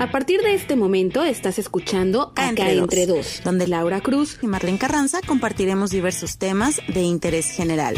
A 0.00 0.10
partir 0.10 0.40
de 0.40 0.54
este 0.54 0.76
momento 0.76 1.24
estás 1.24 1.58
escuchando 1.58 2.32
Acá, 2.34 2.70
entre, 2.70 3.04
dos, 3.04 3.42
donde 3.44 3.68
Laura 3.68 4.00
Cruz 4.00 4.38
y 4.40 4.46
Marlene 4.46 4.78
Carranza 4.78 5.20
compartiremos 5.26 5.90
diversos 5.90 6.38
temas 6.38 6.80
de 6.88 7.02
interés 7.02 7.50
general. 7.50 7.96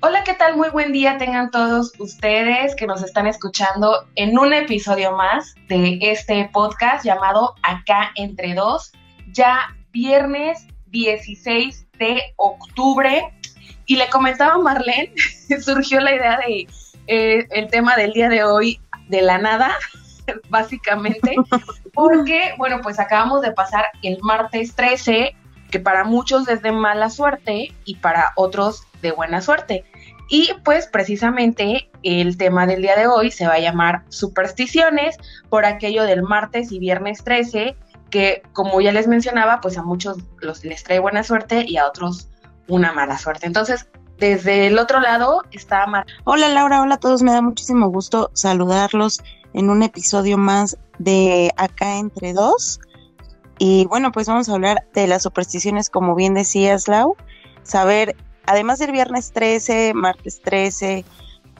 Hola, 0.00 0.24
¿qué 0.24 0.34
tal? 0.34 0.56
Muy 0.56 0.70
buen 0.70 0.90
día 0.90 1.18
tengan 1.18 1.52
todos 1.52 1.92
ustedes 2.00 2.74
que 2.74 2.88
nos 2.88 3.00
están 3.04 3.28
escuchando 3.28 4.08
en 4.16 4.36
un 4.36 4.52
episodio 4.52 5.12
más 5.12 5.54
de 5.68 6.00
este 6.00 6.50
podcast 6.52 7.04
llamado 7.04 7.54
Acá 7.62 8.10
entre 8.16 8.54
dos, 8.54 8.90
ya 9.28 9.72
viernes 9.92 10.66
16 10.88 11.86
de 12.00 12.20
octubre. 12.38 13.32
Y 13.86 13.94
le 13.94 14.08
comentaba 14.08 14.54
a 14.54 14.58
Marlene, 14.58 15.12
surgió 15.64 16.00
la 16.00 16.12
idea 16.12 16.38
de 16.44 16.66
eh, 17.06 17.46
el 17.50 17.68
tema 17.68 17.96
del 17.96 18.12
día 18.12 18.28
de 18.28 18.44
hoy 18.44 18.80
de 19.08 19.22
la 19.22 19.38
nada, 19.38 19.72
básicamente, 20.48 21.36
porque, 21.92 22.54
bueno, 22.58 22.80
pues 22.82 22.98
acabamos 22.98 23.42
de 23.42 23.52
pasar 23.52 23.84
el 24.02 24.18
martes 24.22 24.74
13, 24.74 25.34
que 25.70 25.80
para 25.80 26.04
muchos 26.04 26.48
es 26.48 26.62
de 26.62 26.72
mala 26.72 27.10
suerte 27.10 27.74
y 27.84 27.96
para 27.96 28.32
otros 28.36 28.86
de 29.02 29.12
buena 29.12 29.40
suerte. 29.40 29.84
Y 30.28 30.50
pues 30.64 30.86
precisamente 30.86 31.90
el 32.02 32.38
tema 32.38 32.66
del 32.66 32.82
día 32.82 32.96
de 32.96 33.06
hoy 33.06 33.30
se 33.30 33.46
va 33.46 33.54
a 33.54 33.58
llamar 33.58 34.04
supersticiones 34.08 35.18
por 35.50 35.66
aquello 35.66 36.04
del 36.04 36.22
martes 36.22 36.72
y 36.72 36.78
viernes 36.78 37.22
13, 37.24 37.76
que 38.10 38.42
como 38.52 38.80
ya 38.80 38.92
les 38.92 39.06
mencionaba, 39.06 39.60
pues 39.60 39.76
a 39.76 39.82
muchos 39.82 40.18
los, 40.40 40.64
les 40.64 40.82
trae 40.82 40.98
buena 40.98 41.22
suerte 41.22 41.64
y 41.66 41.76
a 41.76 41.86
otros 41.86 42.28
una 42.68 42.92
mala 42.92 43.18
suerte. 43.18 43.46
Entonces, 43.46 43.86
desde 44.18 44.66
el 44.66 44.78
otro 44.78 45.00
lado 45.00 45.42
está 45.50 45.86
Mar. 45.86 46.06
Hola 46.24 46.48
Laura, 46.48 46.82
hola 46.82 46.96
a 46.96 47.00
todos, 47.00 47.22
me 47.22 47.32
da 47.32 47.42
muchísimo 47.42 47.88
gusto 47.88 48.30
saludarlos 48.34 49.22
en 49.52 49.70
un 49.70 49.82
episodio 49.82 50.38
más 50.38 50.76
de 50.98 51.52
Acá 51.56 51.98
entre 51.98 52.32
dos. 52.32 52.80
Y 53.58 53.86
bueno, 53.86 54.12
pues 54.12 54.26
vamos 54.26 54.48
a 54.48 54.54
hablar 54.54 54.84
de 54.94 55.06
las 55.06 55.22
supersticiones, 55.22 55.88
como 55.88 56.14
bien 56.14 56.34
decías, 56.34 56.88
Lau. 56.88 57.16
Saber, 57.62 58.16
además 58.46 58.78
del 58.78 58.92
viernes 58.92 59.32
13, 59.32 59.94
martes 59.94 60.40
13, 60.42 61.04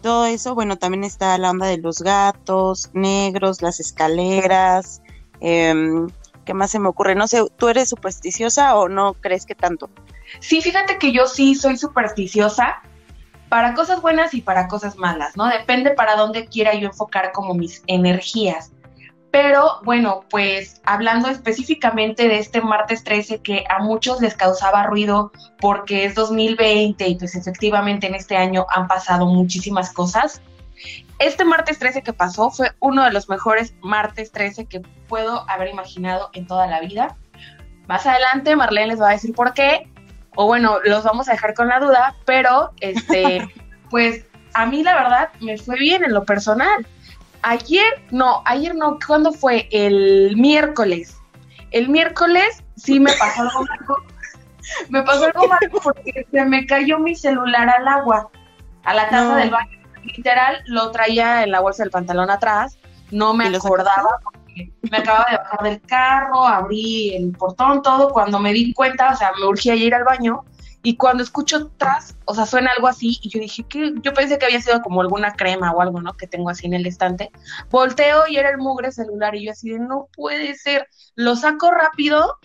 todo 0.02 0.26
eso, 0.26 0.54
bueno, 0.54 0.76
también 0.76 1.04
está 1.04 1.38
la 1.38 1.50
onda 1.50 1.66
de 1.66 1.78
los 1.78 2.02
gatos 2.02 2.90
negros, 2.92 3.62
las 3.62 3.80
escaleras. 3.80 5.00
Eh, 5.40 6.06
¿Qué 6.44 6.52
más 6.52 6.70
se 6.70 6.78
me 6.78 6.88
ocurre? 6.88 7.14
No 7.14 7.26
sé, 7.26 7.42
¿tú 7.56 7.68
eres 7.68 7.88
supersticiosa 7.88 8.76
o 8.76 8.88
no 8.88 9.14
crees 9.14 9.46
que 9.46 9.54
tanto? 9.54 9.88
Sí, 10.40 10.60
fíjate 10.60 10.98
que 10.98 11.12
yo 11.12 11.26
sí 11.26 11.54
soy 11.54 11.76
supersticiosa 11.76 12.82
para 13.48 13.74
cosas 13.74 14.02
buenas 14.02 14.34
y 14.34 14.40
para 14.40 14.68
cosas 14.68 14.96
malas, 14.96 15.36
¿no? 15.36 15.46
Depende 15.46 15.90
para 15.92 16.16
dónde 16.16 16.46
quiera 16.46 16.74
yo 16.74 16.88
enfocar 16.88 17.32
como 17.32 17.54
mis 17.54 17.82
energías. 17.86 18.72
Pero 19.30 19.80
bueno, 19.82 20.24
pues 20.30 20.80
hablando 20.84 21.28
específicamente 21.28 22.28
de 22.28 22.38
este 22.38 22.60
martes 22.60 23.02
13 23.02 23.42
que 23.42 23.64
a 23.68 23.80
muchos 23.80 24.20
les 24.20 24.36
causaba 24.36 24.84
ruido 24.84 25.32
porque 25.58 26.04
es 26.04 26.14
2020 26.14 27.08
y 27.08 27.14
pues 27.16 27.34
efectivamente 27.34 28.06
en 28.06 28.14
este 28.14 28.36
año 28.36 28.64
han 28.72 28.86
pasado 28.86 29.26
muchísimas 29.26 29.92
cosas. 29.92 30.40
Este 31.18 31.44
martes 31.44 31.78
13 31.80 32.02
que 32.02 32.12
pasó 32.12 32.50
fue 32.50 32.72
uno 32.78 33.02
de 33.02 33.12
los 33.12 33.28
mejores 33.28 33.74
martes 33.82 34.30
13 34.30 34.66
que 34.66 34.80
puedo 35.08 35.48
haber 35.50 35.68
imaginado 35.68 36.30
en 36.32 36.46
toda 36.46 36.68
la 36.68 36.80
vida. 36.80 37.16
Más 37.88 38.06
adelante 38.06 38.54
Marlene 38.54 38.88
les 38.88 39.00
va 39.00 39.08
a 39.08 39.12
decir 39.12 39.34
por 39.34 39.52
qué, 39.52 39.88
o 40.34 40.46
bueno, 40.46 40.78
los 40.84 41.04
vamos 41.04 41.28
a 41.28 41.32
dejar 41.32 41.54
con 41.54 41.68
la 41.68 41.80
duda, 41.80 42.14
pero 42.24 42.72
este, 42.80 43.48
pues 43.90 44.24
a 44.54 44.66
mí 44.66 44.82
la 44.82 44.94
verdad 44.94 45.28
me 45.40 45.58
fue 45.58 45.76
bien 45.78 46.04
en 46.04 46.12
lo 46.12 46.24
personal. 46.24 46.86
Ayer, 47.42 48.02
no, 48.10 48.42
ayer 48.46 48.74
no, 48.74 48.98
¿cuándo 49.06 49.32
fue? 49.32 49.68
El 49.70 50.36
miércoles. 50.36 51.16
El 51.72 51.88
miércoles 51.88 52.62
sí 52.76 53.00
me 53.00 53.12
pasó 53.12 53.42
algo 53.42 53.64
malo. 53.68 53.96
me 54.88 55.02
pasó 55.02 55.26
algo 55.26 55.48
malo 55.48 55.80
porque 55.82 56.26
se 56.30 56.44
me 56.44 56.66
cayó 56.66 56.98
mi 56.98 57.14
celular 57.14 57.68
al 57.68 57.86
agua, 57.86 58.30
a 58.84 58.94
la 58.94 59.08
taza 59.08 59.36
del 59.36 59.50
baño. 59.50 59.78
Literal, 60.04 60.62
lo 60.66 60.90
traía 60.90 61.42
en 61.42 61.50
la 61.50 61.60
bolsa 61.60 61.82
del 61.82 61.90
pantalón 61.90 62.30
atrás, 62.30 62.78
no 63.10 63.34
me 63.34 63.46
acordaba 63.46 64.20
me 64.90 64.98
acababa 64.98 65.26
de 65.30 65.36
bajar 65.36 65.62
del 65.62 65.80
carro, 65.82 66.46
abrí 66.46 67.14
el 67.14 67.32
portón, 67.32 67.82
todo, 67.82 68.10
cuando 68.10 68.38
me 68.38 68.52
di 68.52 68.72
cuenta, 68.72 69.12
o 69.12 69.16
sea, 69.16 69.32
me 69.38 69.46
urgía 69.46 69.74
ir 69.74 69.94
al 69.94 70.04
baño, 70.04 70.44
y 70.82 70.96
cuando 70.96 71.22
escucho 71.22 71.70
tras, 71.78 72.14
o 72.26 72.34
sea, 72.34 72.44
suena 72.44 72.70
algo 72.76 72.86
así, 72.86 73.18
y 73.22 73.30
yo 73.30 73.40
dije 73.40 73.64
que 73.64 73.94
yo 74.02 74.12
pensé 74.12 74.38
que 74.38 74.44
había 74.44 74.60
sido 74.60 74.82
como 74.82 75.00
alguna 75.00 75.32
crema 75.32 75.72
o 75.72 75.80
algo, 75.80 76.02
¿no? 76.02 76.12
Que 76.12 76.26
tengo 76.26 76.50
así 76.50 76.66
en 76.66 76.74
el 76.74 76.86
estante. 76.86 77.30
Volteo 77.70 78.28
y 78.28 78.36
era 78.36 78.50
el 78.50 78.58
mugre 78.58 78.92
celular, 78.92 79.34
y 79.34 79.46
yo 79.46 79.52
así 79.52 79.70
de, 79.70 79.78
no 79.78 80.08
puede 80.14 80.54
ser. 80.54 80.86
Lo 81.14 81.36
saco 81.36 81.70
rápido 81.70 82.38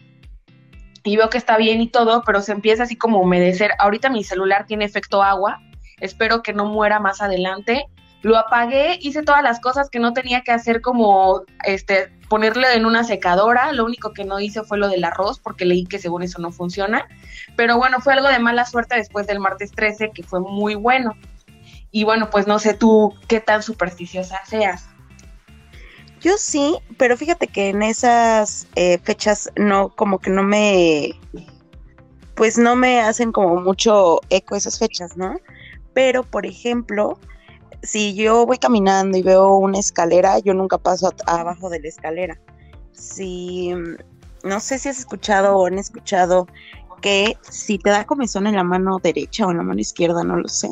y 1.04 1.18
veo 1.18 1.30
que 1.30 1.38
está 1.38 1.58
bien 1.58 1.82
y 1.82 1.90
todo, 1.90 2.24
pero 2.26 2.42
se 2.42 2.54
empieza 2.54 2.84
así 2.84 2.96
como 2.96 3.18
a 3.18 3.22
humedecer. 3.24 3.72
Ahorita 3.78 4.10
mi 4.10 4.24
celular 4.24 4.66
tiene 4.66 4.86
efecto 4.86 5.22
agua, 5.22 5.60
espero 6.00 6.42
que 6.42 6.54
no 6.54 6.66
muera 6.66 7.02
más 7.02 7.22
adelante 7.22 7.88
lo 8.22 8.38
apagué, 8.38 8.98
hice 9.02 9.24
todas 9.24 9.44
las 9.44 9.60
cosas 9.60 9.90
que 9.90 10.00
no 10.00 10.14
tenía 10.14 10.42
que 10.42 10.52
hacer 10.52 10.82
como 10.82 11.44
este 11.64 12.12
ponerle 12.28 12.74
en 12.74 12.86
una 12.86 13.04
secadora, 13.04 13.72
lo 13.72 13.86
único 13.86 14.14
que 14.14 14.26
no 14.26 14.40
hice 14.40 14.64
fue 14.64 14.78
lo 14.78 14.88
del 14.88 15.04
arroz 15.04 15.40
porque 15.40 15.66
leí 15.66 15.86
que 15.86 16.00
según 16.00 16.22
eso 16.22 16.40
no 16.40 16.52
funciona, 16.52 17.08
pero 17.56 17.78
bueno, 17.78 18.02
fue 18.02 18.14
algo 18.14 18.28
de 18.28 18.40
mala 18.40 18.66
suerte 18.66 18.96
después 18.96 19.26
del 19.26 19.40
martes 19.40 19.72
13 19.72 20.12
que 20.14 20.24
fue 20.24 20.40
muy 20.40 20.76
bueno. 20.76 21.16
Y 21.92 22.04
bueno, 22.04 22.30
pues 22.30 22.46
no 22.46 22.60
sé 22.60 22.76
tú 22.76 23.16
qué 23.28 23.40
tan 23.40 23.64
supersticiosa 23.64 24.40
seas. 24.46 24.88
Yo 26.22 26.38
sí, 26.38 26.78
pero 26.98 27.18
fíjate 27.18 27.48
que 27.48 27.70
en 27.70 27.82
esas 27.82 28.68
eh, 28.76 29.00
fechas 29.00 29.50
no, 29.56 29.90
como 29.90 30.20
que 30.20 30.30
no 30.30 30.44
me, 30.44 31.18
pues 32.36 32.58
no 32.58 32.76
me 32.76 33.00
hacen 33.00 33.32
como 33.32 33.62
mucho 33.62 34.20
eco 34.30 34.56
esas 34.56 34.78
fechas, 34.78 35.18
¿no? 35.18 35.40
Pero, 35.94 36.24
por 36.24 36.46
ejemplo, 36.46 37.18
si 37.84 38.14
yo 38.16 38.46
voy 38.46 38.58
caminando 38.58 39.18
y 39.18 39.24
veo 39.24 39.56
una 39.56 39.80
escalera, 39.80 40.40
yo 40.40 40.54
nunca 40.54 40.78
paso 40.78 41.14
abajo 41.26 41.70
de 41.70 41.80
la 41.80 41.88
escalera. 41.88 42.40
Si, 42.92 43.74
no 44.44 44.60
sé 44.60 44.80
si 44.80 44.90
has 44.90 45.00
escuchado 45.00 45.58
o 45.58 45.68
han 45.68 45.80
escuchado 45.80 46.48
que 47.00 47.38
si 47.42 47.78
te 47.78 47.90
da 47.90 48.06
comezón 48.06 48.48
en 48.48 48.56
la 48.56 48.64
mano 48.64 49.00
derecha 49.02 49.46
o 49.46 49.52
en 49.52 49.58
la 49.58 49.64
mano 49.64 49.80
izquierda, 49.80 50.24
no 50.24 50.38
lo 50.38 50.50
sé, 50.50 50.70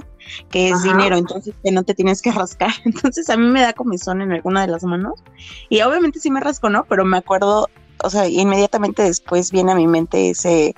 que 0.50 0.70
es 0.70 0.84
dinero, 0.84 1.16
entonces 1.16 1.56
que 1.64 1.72
no 1.72 1.84
te 1.84 1.94
tienes 1.94 2.22
que 2.22 2.32
rascar. 2.34 2.72
Entonces 2.86 3.30
a 3.30 3.38
mí 3.38 3.48
me 3.48 3.62
da 3.62 3.74
comezón 3.74 4.22
en 4.22 4.34
alguna 4.34 4.62
de 4.62 4.68
las 4.68 4.84
manos 4.84 5.24
y 5.70 5.82
obviamente 5.82 6.20
sí 6.20 6.30
me 6.30 6.42
rasco, 6.42 6.70
¿no? 6.70 6.86
Pero 6.86 7.06
me 7.06 7.18
acuerdo, 7.18 7.70
o 8.04 8.10
sea, 8.10 8.28
inmediatamente 8.28 9.04
después 9.04 9.52
viene 9.52 9.72
a 9.72 9.76
mi 9.76 9.88
mente 9.88 10.32
ese 10.32 10.76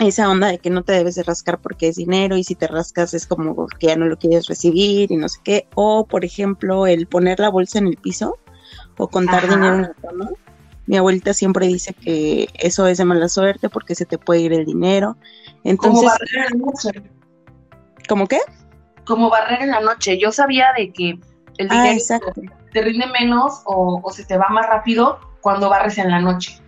esa 0.00 0.28
onda 0.28 0.48
de 0.48 0.58
que 0.58 0.70
no 0.70 0.82
te 0.82 0.92
debes 0.92 1.14
de 1.14 1.22
rascar 1.22 1.58
porque 1.58 1.88
es 1.88 1.96
dinero 1.96 2.36
y 2.36 2.44
si 2.44 2.54
te 2.54 2.66
rascas 2.66 3.14
es 3.14 3.26
como 3.26 3.66
que 3.66 3.88
ya 3.88 3.96
no 3.96 4.06
lo 4.06 4.16
quieres 4.16 4.46
recibir 4.46 5.10
y 5.10 5.16
no 5.16 5.28
sé 5.28 5.40
qué. 5.42 5.68
O, 5.74 6.06
por 6.06 6.24
ejemplo, 6.24 6.86
el 6.86 7.06
poner 7.06 7.40
la 7.40 7.48
bolsa 7.48 7.78
en 7.78 7.88
el 7.88 7.96
piso 7.96 8.38
o 8.96 9.08
contar 9.08 9.48
dinero 9.48 9.74
en 9.74 9.82
la 9.82 9.94
cama. 9.94 10.30
Mi 10.86 10.96
abuelita 10.96 11.34
siempre 11.34 11.66
dice 11.66 11.92
que 11.92 12.48
eso 12.54 12.86
es 12.86 12.98
de 12.98 13.04
mala 13.04 13.28
suerte 13.28 13.68
porque 13.68 13.94
se 13.94 14.06
te 14.06 14.18
puede 14.18 14.40
ir 14.40 14.52
el 14.52 14.64
dinero. 14.64 15.16
Entonces, 15.64 16.00
como 16.00 16.08
barrer 16.08 16.52
en 16.52 16.60
la 16.60 16.66
noche. 16.66 17.02
¿Cómo 18.08 18.26
qué? 18.26 18.38
Como 19.04 19.28
barrer 19.28 19.62
en 19.62 19.70
la 19.70 19.80
noche. 19.80 20.18
Yo 20.18 20.32
sabía 20.32 20.68
de 20.76 20.92
que 20.92 21.18
el 21.58 21.68
ah, 21.70 21.82
dinero 21.82 22.20
te 22.72 22.82
rinde 22.82 23.06
menos 23.06 23.62
o, 23.64 24.00
o 24.02 24.10
se 24.10 24.24
te 24.24 24.36
va 24.38 24.48
más 24.48 24.66
rápido 24.66 25.18
cuando 25.40 25.68
barres 25.68 25.98
en 25.98 26.10
la 26.10 26.20
noche. 26.20 26.60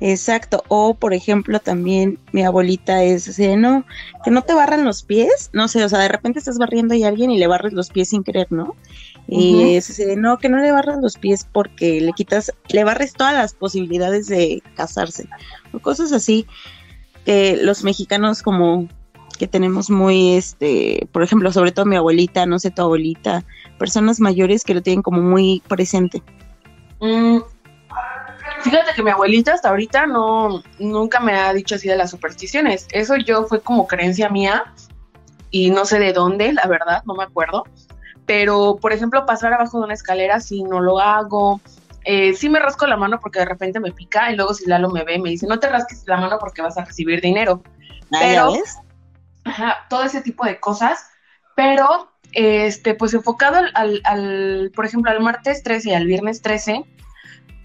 Exacto, 0.00 0.62
o 0.68 0.94
por 0.94 1.14
ejemplo 1.14 1.58
también 1.58 2.18
mi 2.32 2.42
abuelita 2.42 3.02
es 3.02 3.28
así 3.28 3.56
no, 3.56 3.86
que 4.24 4.30
no 4.30 4.42
te 4.42 4.52
barran 4.52 4.84
los 4.84 5.02
pies, 5.02 5.48
no 5.54 5.68
sé, 5.68 5.82
o 5.84 5.88
sea, 5.88 6.00
de 6.00 6.08
repente 6.08 6.38
estás 6.38 6.58
barriendo 6.58 6.94
a 6.94 7.08
alguien 7.08 7.30
y 7.30 7.38
le 7.38 7.46
barres 7.46 7.72
los 7.72 7.88
pies 7.88 8.10
sin 8.10 8.22
querer, 8.22 8.46
¿no? 8.50 8.74
Y 9.26 9.74
es 9.74 9.88
así 9.88 10.04
de, 10.04 10.16
no, 10.16 10.38
que 10.38 10.50
no 10.50 10.58
le 10.58 10.70
barras 10.70 10.98
los 11.00 11.16
pies 11.16 11.48
porque 11.50 12.00
le 12.02 12.12
quitas, 12.12 12.52
le 12.68 12.84
barres 12.84 13.14
todas 13.14 13.34
las 13.34 13.54
posibilidades 13.54 14.26
de 14.26 14.62
casarse, 14.74 15.28
o 15.72 15.78
cosas 15.78 16.12
así, 16.12 16.46
que 17.24 17.56
los 17.56 17.82
mexicanos 17.82 18.42
como 18.42 18.88
que 19.38 19.46
tenemos 19.46 19.88
muy, 19.90 20.34
este, 20.34 21.08
por 21.10 21.22
ejemplo, 21.22 21.52
sobre 21.52 21.72
todo 21.72 21.86
mi 21.86 21.96
abuelita, 21.96 22.44
no 22.44 22.58
sé, 22.58 22.70
tu 22.70 22.82
abuelita, 22.82 23.44
personas 23.78 24.20
mayores 24.20 24.62
que 24.62 24.74
lo 24.74 24.82
tienen 24.82 25.02
como 25.02 25.22
muy 25.22 25.62
presente. 25.68 26.22
Mm, 27.00 27.38
Fíjate 28.66 28.94
que 28.96 29.02
mi 29.04 29.10
abuelita 29.10 29.52
hasta 29.52 29.68
ahorita 29.68 30.06
no, 30.06 30.60
nunca 30.80 31.20
me 31.20 31.34
ha 31.34 31.52
dicho 31.52 31.76
así 31.76 31.86
de 31.86 31.94
las 31.94 32.10
supersticiones. 32.10 32.88
Eso 32.90 33.14
yo 33.14 33.44
fue 33.44 33.60
como 33.60 33.86
creencia 33.86 34.28
mía 34.28 34.74
y 35.52 35.70
no 35.70 35.84
sé 35.84 36.00
de 36.00 36.12
dónde, 36.12 36.52
la 36.52 36.66
verdad, 36.66 37.04
no 37.06 37.14
me 37.14 37.22
acuerdo. 37.22 37.62
Pero, 38.26 38.76
por 38.82 38.92
ejemplo, 38.92 39.24
pasar 39.24 39.52
abajo 39.52 39.78
de 39.78 39.84
una 39.84 39.94
escalera, 39.94 40.40
si 40.40 40.64
no 40.64 40.80
lo 40.80 40.98
hago. 40.98 41.60
Eh, 42.04 42.34
sí 42.34 42.48
me 42.48 42.58
rasco 42.58 42.88
la 42.88 42.96
mano 42.96 43.20
porque 43.20 43.38
de 43.38 43.44
repente 43.44 43.78
me 43.78 43.92
pica 43.92 44.32
y 44.32 44.36
luego 44.36 44.52
si 44.52 44.66
Lalo 44.66 44.90
me 44.90 45.04
ve 45.04 45.20
me 45.20 45.30
dice, 45.30 45.46
no 45.46 45.60
te 45.60 45.68
rasques 45.68 46.02
la 46.06 46.16
mano 46.16 46.38
porque 46.40 46.60
vas 46.60 46.76
a 46.76 46.84
recibir 46.84 47.20
dinero. 47.20 47.62
Ah, 48.12 48.18
pero, 48.18 48.52
ajá, 49.44 49.76
todo 49.88 50.02
ese 50.02 50.22
tipo 50.22 50.44
de 50.44 50.58
cosas. 50.58 51.06
Pero 51.54 52.10
este, 52.32 52.94
pues 52.94 53.14
enfocado 53.14 53.58
al, 53.74 54.00
al, 54.02 54.72
por 54.74 54.86
ejemplo, 54.86 55.12
al 55.12 55.20
martes 55.20 55.62
13 55.62 55.90
y 55.90 55.94
al 55.94 56.06
viernes 56.06 56.42
13, 56.42 56.84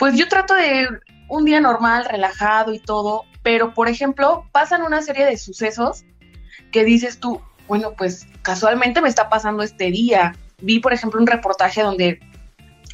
pues 0.02 0.16
yo 0.16 0.28
trato 0.28 0.56
de 0.56 0.88
un 1.30 1.46
día 1.46 1.62
normal, 1.62 2.06
relajado 2.06 2.74
y 2.74 2.80
todo, 2.80 3.26
pero 3.44 3.76
por 3.76 3.88
ejemplo, 3.88 4.48
pasan 4.52 4.82
una 4.82 5.04
serie 5.04 5.28
de 5.28 5.38
sucesos 5.38 6.06
que 6.72 6.84
dices 6.84 7.20
tú, 7.20 7.40
bueno, 7.68 7.94
pues 7.96 8.26
casualmente 8.42 9.00
me 9.00 9.10
está 9.10 9.30
pasando 9.30 9.62
este 9.62 9.92
día. 9.92 10.34
Vi, 10.60 10.80
por 10.80 10.92
ejemplo, 10.92 11.22
un 11.22 11.28
reportaje 11.28 11.84
donde 11.84 12.20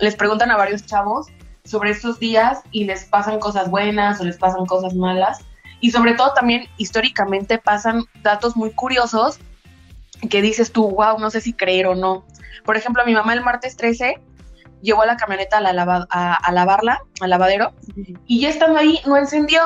les 0.01 0.17
preguntan 0.17 0.51
a 0.51 0.57
varios 0.57 0.85
chavos 0.85 1.27
sobre 1.63 1.91
estos 1.91 2.19
días 2.19 2.59
y 2.71 2.83
les 2.83 3.05
pasan 3.05 3.39
cosas 3.39 3.71
buenas 3.71 4.19
o 4.19 4.25
les 4.25 4.35
pasan 4.35 4.65
cosas 4.65 4.93
malas. 4.93 5.39
Y 5.79 5.91
sobre 5.91 6.13
todo 6.13 6.33
también 6.33 6.67
históricamente 6.75 7.57
pasan 7.57 8.03
datos 8.21 8.57
muy 8.57 8.71
curiosos 8.71 9.39
que 10.29 10.41
dices 10.41 10.73
tú, 10.73 10.89
wow, 10.89 11.17
no 11.19 11.29
sé 11.29 11.39
si 11.39 11.53
creer 11.53 11.87
o 11.87 11.95
no. 11.95 12.25
Por 12.65 12.75
ejemplo, 12.75 13.05
mi 13.05 13.13
mamá 13.13 13.31
el 13.31 13.45
martes 13.45 13.77
13 13.77 14.19
llevó 14.81 15.01
a 15.01 15.05
la 15.05 15.17
camioneta 15.17 15.57
a, 15.57 15.61
la 15.61 16.07
a, 16.09 16.51
lavarla, 16.51 17.01
al 17.19 17.29
lavadero, 17.29 17.73
y 18.25 18.41
ya 18.41 18.49
estando 18.49 18.79
ahí 18.79 18.99
no 19.05 19.17
encendió. 19.17 19.61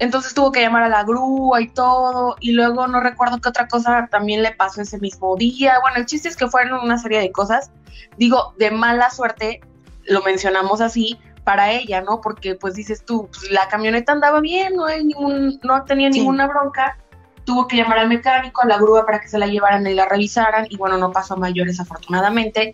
Entonces 0.00 0.34
tuvo 0.34 0.50
que 0.50 0.60
llamar 0.60 0.82
a 0.82 0.88
la 0.88 1.04
grúa 1.04 1.60
y 1.60 1.68
todo, 1.68 2.36
y 2.40 2.52
luego 2.52 2.86
no 2.88 3.00
recuerdo 3.00 3.40
qué 3.40 3.48
otra 3.48 3.68
cosa 3.68 4.08
también 4.10 4.42
le 4.42 4.52
pasó 4.52 4.82
ese 4.82 4.98
mismo 4.98 5.36
día. 5.36 5.78
Bueno, 5.80 5.98
el 5.98 6.06
chiste 6.06 6.28
es 6.28 6.36
que 6.36 6.48
fueron 6.48 6.80
una 6.82 6.98
serie 6.98 7.20
de 7.20 7.30
cosas, 7.30 7.70
digo, 8.18 8.54
de 8.58 8.70
mala 8.70 9.10
suerte, 9.10 9.60
lo 10.06 10.22
mencionamos 10.22 10.80
así, 10.80 11.18
para 11.44 11.70
ella, 11.72 12.00
¿no? 12.00 12.20
Porque 12.20 12.54
pues 12.54 12.74
dices 12.74 13.04
tú, 13.04 13.28
pues, 13.28 13.50
la 13.50 13.68
camioneta 13.68 14.12
andaba 14.12 14.40
bien, 14.40 14.74
no, 14.74 14.86
hay 14.86 15.04
ningún, 15.04 15.60
no 15.62 15.84
tenía 15.84 16.08
ninguna 16.08 16.46
bronca, 16.46 16.98
tuvo 17.44 17.68
que 17.68 17.76
llamar 17.76 17.98
al 17.98 18.08
mecánico, 18.08 18.62
a 18.62 18.66
la 18.66 18.78
grúa 18.78 19.04
para 19.06 19.20
que 19.20 19.28
se 19.28 19.38
la 19.38 19.46
llevaran 19.46 19.86
y 19.86 19.94
la 19.94 20.08
revisaran, 20.08 20.66
y 20.68 20.76
bueno, 20.76 20.98
no 20.98 21.12
pasó 21.12 21.34
a 21.34 21.36
mayores 21.36 21.80
afortunadamente, 21.80 22.72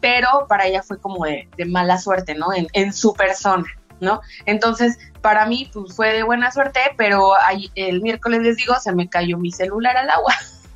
pero 0.00 0.46
para 0.48 0.66
ella 0.66 0.82
fue 0.82 0.98
como 0.98 1.24
de, 1.24 1.48
mala 1.66 1.98
suerte, 1.98 2.34
¿no? 2.34 2.52
En, 2.52 2.68
en, 2.72 2.92
su 2.92 3.14
persona, 3.14 3.64
¿no? 4.00 4.20
Entonces, 4.46 4.98
para 5.20 5.46
mí, 5.46 5.70
pues 5.72 5.94
fue 5.94 6.12
de 6.12 6.22
buena 6.22 6.50
suerte, 6.50 6.80
pero 6.96 7.32
el 7.74 8.02
miércoles 8.02 8.42
les 8.42 8.56
digo, 8.56 8.74
se 8.80 8.92
me 8.92 9.08
cayó 9.08 9.38
mi 9.38 9.52
celular 9.52 9.96
al 9.96 10.10
agua. 10.10 10.34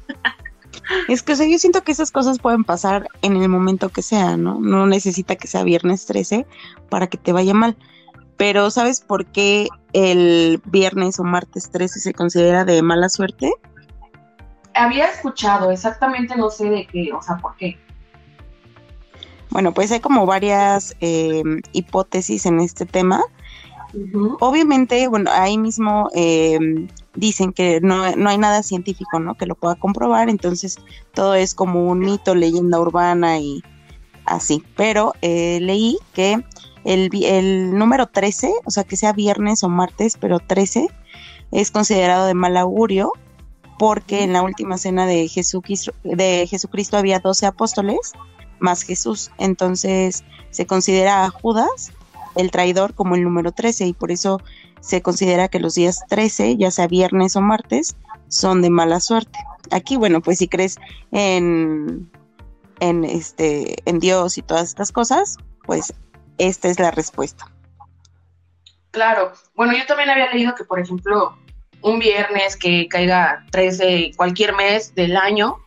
Es 1.09 1.23
que, 1.23 1.33
o 1.33 1.37
sea, 1.37 1.47
yo 1.49 1.59
siento 1.59 1.83
que 1.83 1.93
esas 1.93 2.11
cosas 2.11 2.39
pueden 2.39 2.65
pasar 2.65 3.09
en 3.23 3.37
el 3.37 3.49
momento 3.49 3.89
que 3.89 4.03
sea, 4.03 4.37
¿no? 4.37 4.61
No 4.61 4.87
necesita 4.87 5.37
que 5.37 5.49
sea 5.49 5.65
viernes 5.65 6.07
13 6.07 6.47
para 6.89 7.09
que 7.09 7.19
te 7.19 7.33
vaya 7.33 7.55
mal. 7.55 7.77
Pero, 8.37 8.71
¿sabes 8.71 9.01
por 9.01 9.27
qué 9.27 9.69
el 9.93 10.61
viernes 10.67 11.19
o 11.19 11.25
martes 11.25 11.71
13 11.71 12.01
se 12.01 12.13
considera 12.13 12.65
de 12.65 12.83
mala 12.83 13.09
suerte? 13.09 13.53
Había 14.75 15.09
escuchado, 15.09 15.71
exactamente 15.71 16.37
no 16.37 16.51
sé 16.51 16.69
de 16.69 16.87
qué, 16.87 17.11
o 17.13 17.23
sea, 17.23 17.39
por 17.39 17.57
qué. 17.57 17.79
Bueno, 19.51 19.73
pues 19.73 19.91
hay 19.91 20.01
como 20.01 20.27
varias 20.27 20.95
eh, 21.01 21.43
hipótesis 21.73 22.45
en 22.45 22.61
este 22.61 22.85
tema. 22.85 23.23
Obviamente, 24.41 25.09
bueno, 25.09 25.31
ahí 25.33 25.57
mismo 25.57 26.11
eh, 26.15 26.59
dicen 27.15 27.53
que 27.55 27.81
no, 27.81 28.15
no, 28.17 28.29
hay 28.29 28.37
nada 28.37 28.63
científico, 28.63 29.19
¿no? 29.19 29.35
Que 29.35 29.47
lo 29.47 29.55
pueda 29.55 29.77
comprobar, 29.77 30.29
entonces 30.29 30.77
todo 31.15 31.35
es 31.35 31.55
como 31.55 31.87
un 31.87 32.01
mito, 32.01 32.35
leyenda 32.35 32.79
urbana 32.79 33.39
y 33.39 33.63
así. 34.27 34.63
Pero 34.77 35.15
eh, 35.23 35.59
leí 35.63 35.99
que 36.13 36.45
el, 36.87 37.77
número 37.77 38.07
13, 38.07 38.53
o 38.65 38.71
sea, 38.71 38.85
que 38.85 38.97
sea 38.97 39.13
viernes 39.13 39.65
o 39.65 39.69
martes, 39.69 40.17
pero 40.21 40.39
13, 40.39 40.89
es 41.53 41.71
considerado 41.71 42.27
de 42.27 42.35
mal 42.35 42.57
augurio 42.57 43.13
porque 43.79 44.23
en 44.23 44.33
la 44.33 44.43
última 44.43 44.79
cena 44.79 45.07
de 45.07 45.29
Jesucristo, 45.29 45.93
de 46.03 46.49
había 46.93 47.19
12 47.19 47.47
apóstoles 47.47 48.13
más 48.59 48.83
Jesús. 48.83 49.31
Entonces 49.39 50.25
se 50.51 50.67
considera 50.67 51.25
a 51.25 51.31
Judas, 51.31 51.93
el 52.37 52.51
traidor, 52.51 52.95
como 52.95 53.17
el 53.17 53.25
número 53.25 53.53
13 53.53 53.87
y 53.87 53.93
por 53.93 54.11
eso 54.13 54.41
se 54.81 55.03
considera 55.03 55.49
que 55.49 55.59
los 55.59 55.75
días 55.75 56.01
13, 56.09 56.57
ya 56.57 56.71
sea 56.71 56.87
viernes 56.87 57.37
o 57.37 57.41
martes, 57.41 57.97
son 58.29 58.63
de 58.63 58.71
mala 58.71 59.01
suerte. 59.01 59.39
Aquí, 59.71 59.97
bueno, 59.97 60.23
pues 60.23 60.39
si 60.39 60.49
crees 60.49 60.77
en, 61.11 62.09
en, 62.81 63.05
este, 63.05 63.77
en 63.85 63.99
Dios 63.99 64.39
y 64.39 64.43
todas 64.43 64.69
estas 64.69 64.93
cosas, 64.93 65.37
pues 65.67 65.93
esta 66.39 66.69
es 66.69 66.79
la 66.79 66.91
respuesta. 66.91 67.51
Claro, 68.91 69.33
bueno, 69.55 69.75
yo 69.75 69.85
también 69.87 70.11
había 70.11 70.33
leído 70.33 70.55
que, 70.55 70.65
por 70.65 70.81
ejemplo, 70.81 71.37
un 71.83 71.99
viernes 71.99 72.57
que 72.57 72.89
caiga 72.89 73.45
13 73.51 74.13
cualquier 74.17 74.55
mes 74.55 74.95
del 74.95 75.17
año, 75.17 75.59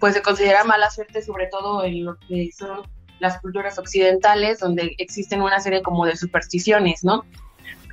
pues 0.00 0.14
se 0.14 0.22
considera 0.22 0.64
mala 0.64 0.90
suerte, 0.90 1.22
sobre 1.22 1.46
todo 1.46 1.84
en 1.84 2.04
lo 2.04 2.18
que 2.18 2.50
son 2.56 2.82
las 3.20 3.40
culturas 3.40 3.78
occidentales, 3.78 4.58
donde 4.58 4.96
existen 4.98 5.42
una 5.42 5.60
serie 5.60 5.82
como 5.82 6.04
de 6.04 6.16
supersticiones, 6.16 7.04
¿no? 7.04 7.24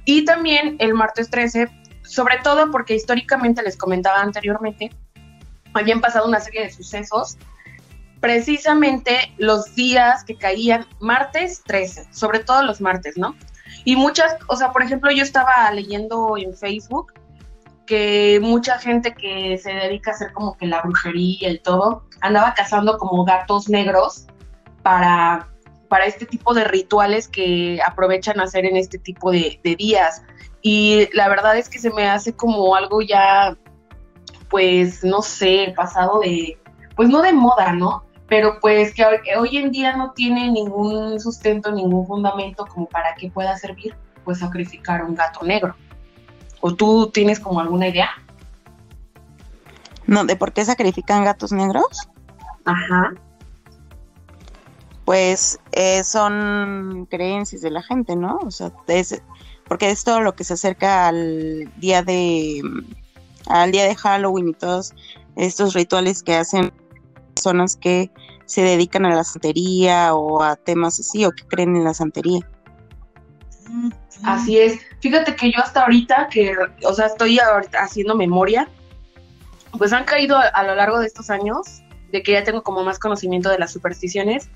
Y 0.05 0.25
también 0.25 0.75
el 0.79 0.95
martes 0.95 1.29
13, 1.29 1.69
sobre 2.01 2.39
todo 2.39 2.71
porque 2.71 2.95
históricamente 2.95 3.61
les 3.61 3.77
comentaba 3.77 4.21
anteriormente, 4.21 4.89
habían 5.73 6.01
pasado 6.01 6.27
una 6.27 6.39
serie 6.39 6.63
de 6.63 6.71
sucesos, 6.71 7.37
precisamente 8.19 9.33
los 9.37 9.75
días 9.75 10.23
que 10.23 10.35
caían 10.35 10.85
martes 10.99 11.63
13, 11.65 12.13
sobre 12.13 12.39
todo 12.39 12.63
los 12.63 12.81
martes, 12.81 13.17
¿no? 13.17 13.35
Y 13.85 13.95
muchas, 13.95 14.35
o 14.47 14.55
sea, 14.55 14.71
por 14.71 14.83
ejemplo, 14.83 15.11
yo 15.11 15.23
estaba 15.23 15.71
leyendo 15.71 16.35
en 16.37 16.53
Facebook 16.53 17.13
que 17.85 18.39
mucha 18.41 18.77
gente 18.77 19.15
que 19.15 19.57
se 19.57 19.73
dedica 19.73 20.11
a 20.11 20.13
hacer 20.13 20.31
como 20.33 20.55
que 20.55 20.67
la 20.67 20.81
brujería 20.81 21.49
y 21.49 21.59
todo, 21.59 22.03
andaba 22.21 22.53
cazando 22.53 22.99
como 22.99 23.25
gatos 23.25 23.67
negros 23.67 24.27
para, 24.83 25.47
para 25.87 26.05
este 26.05 26.27
tipo 26.27 26.53
de 26.53 26.65
rituales 26.65 27.27
que 27.27 27.79
aprovechan 27.85 28.39
hacer 28.39 28.65
en 28.65 28.77
este 28.77 28.99
tipo 28.99 29.31
de, 29.31 29.59
días. 29.63 30.21
Y 30.61 31.09
la 31.13 31.29
verdad 31.29 31.57
es 31.57 31.67
que 31.67 31.79
se 31.79 31.89
me 31.89 32.07
hace 32.07 32.33
como 32.33 32.75
algo 32.75 33.01
ya, 33.01 33.57
pues, 34.49 35.03
no 35.03 35.21
sé, 35.21 35.73
pasado 35.75 36.19
de, 36.19 36.59
pues 36.95 37.09
no 37.09 37.21
de 37.21 37.33
moda, 37.33 37.73
¿no? 37.73 38.03
Pero 38.29 38.59
pues 38.61 38.93
que 38.93 39.03
hoy 39.37 39.57
en 39.57 39.71
día 39.71 39.97
no 39.97 40.11
tiene 40.11 40.51
ningún 40.51 41.19
sustento, 41.19 41.71
ningún 41.71 42.05
fundamento 42.05 42.65
como 42.67 42.85
para 42.85 43.15
que 43.15 43.31
pueda 43.31 43.57
servir, 43.57 43.95
pues 44.23 44.39
sacrificar 44.39 45.03
un 45.03 45.15
gato 45.15 45.43
negro. 45.43 45.75
¿O 46.61 46.75
tú 46.75 47.09
tienes 47.11 47.39
como 47.39 47.59
alguna 47.59 47.87
idea? 47.87 48.09
No, 50.05 50.25
¿de 50.25 50.35
por 50.35 50.53
qué 50.53 50.63
sacrifican 50.63 51.23
gatos 51.23 51.51
negros? 51.51 52.09
Ajá. 52.65 53.13
Pues 55.05 55.59
eh, 55.71 56.03
son 56.03 57.07
creencias 57.09 57.61
de 57.61 57.71
la 57.71 57.81
gente, 57.81 58.15
¿no? 58.15 58.37
O 58.45 58.51
sea, 58.51 58.71
es, 58.87 59.21
porque 59.67 59.89
es 59.89 60.03
todo 60.03 60.21
lo 60.21 60.35
que 60.35 60.43
se 60.43 60.53
acerca 60.53 61.07
al 61.07 61.71
día 61.77 62.03
de 62.03 62.61
al 63.47 63.71
día 63.71 63.85
de 63.85 63.95
Halloween 63.95 64.49
y 64.49 64.53
todos 64.53 64.93
estos 65.35 65.73
rituales 65.73 66.21
que 66.21 66.35
hacen 66.35 66.71
personas 67.33 67.75
que 67.75 68.11
se 68.49 68.63
dedican 68.63 69.05
a 69.05 69.13
la 69.13 69.23
santería 69.23 70.15
o 70.15 70.41
a 70.41 70.55
temas 70.55 70.99
así 70.99 71.23
o 71.23 71.31
que 71.31 71.45
creen 71.45 71.75
en 71.75 71.83
la 71.83 71.93
santería. 71.93 72.39
Así 74.23 74.57
es. 74.57 74.79
Fíjate 75.01 75.35
que 75.35 75.51
yo 75.51 75.59
hasta 75.61 75.83
ahorita, 75.83 76.29
que, 76.31 76.55
o 76.83 76.93
sea, 76.95 77.05
estoy 77.05 77.39
haciendo 77.79 78.15
memoria, 78.15 78.67
pues 79.77 79.93
han 79.93 80.03
caído 80.03 80.35
a, 80.35 80.63
lo 80.63 80.73
largo 80.73 80.99
de 80.99 81.05
estos 81.05 81.29
años, 81.29 81.83
de 82.11 82.23
que 82.23 82.31
ya 82.31 82.43
tengo 82.43 82.63
como 82.63 82.83
más 82.83 82.97
conocimiento 82.97 83.49
de 83.49 83.59
las 83.59 83.71
supersticiones, 83.71 84.49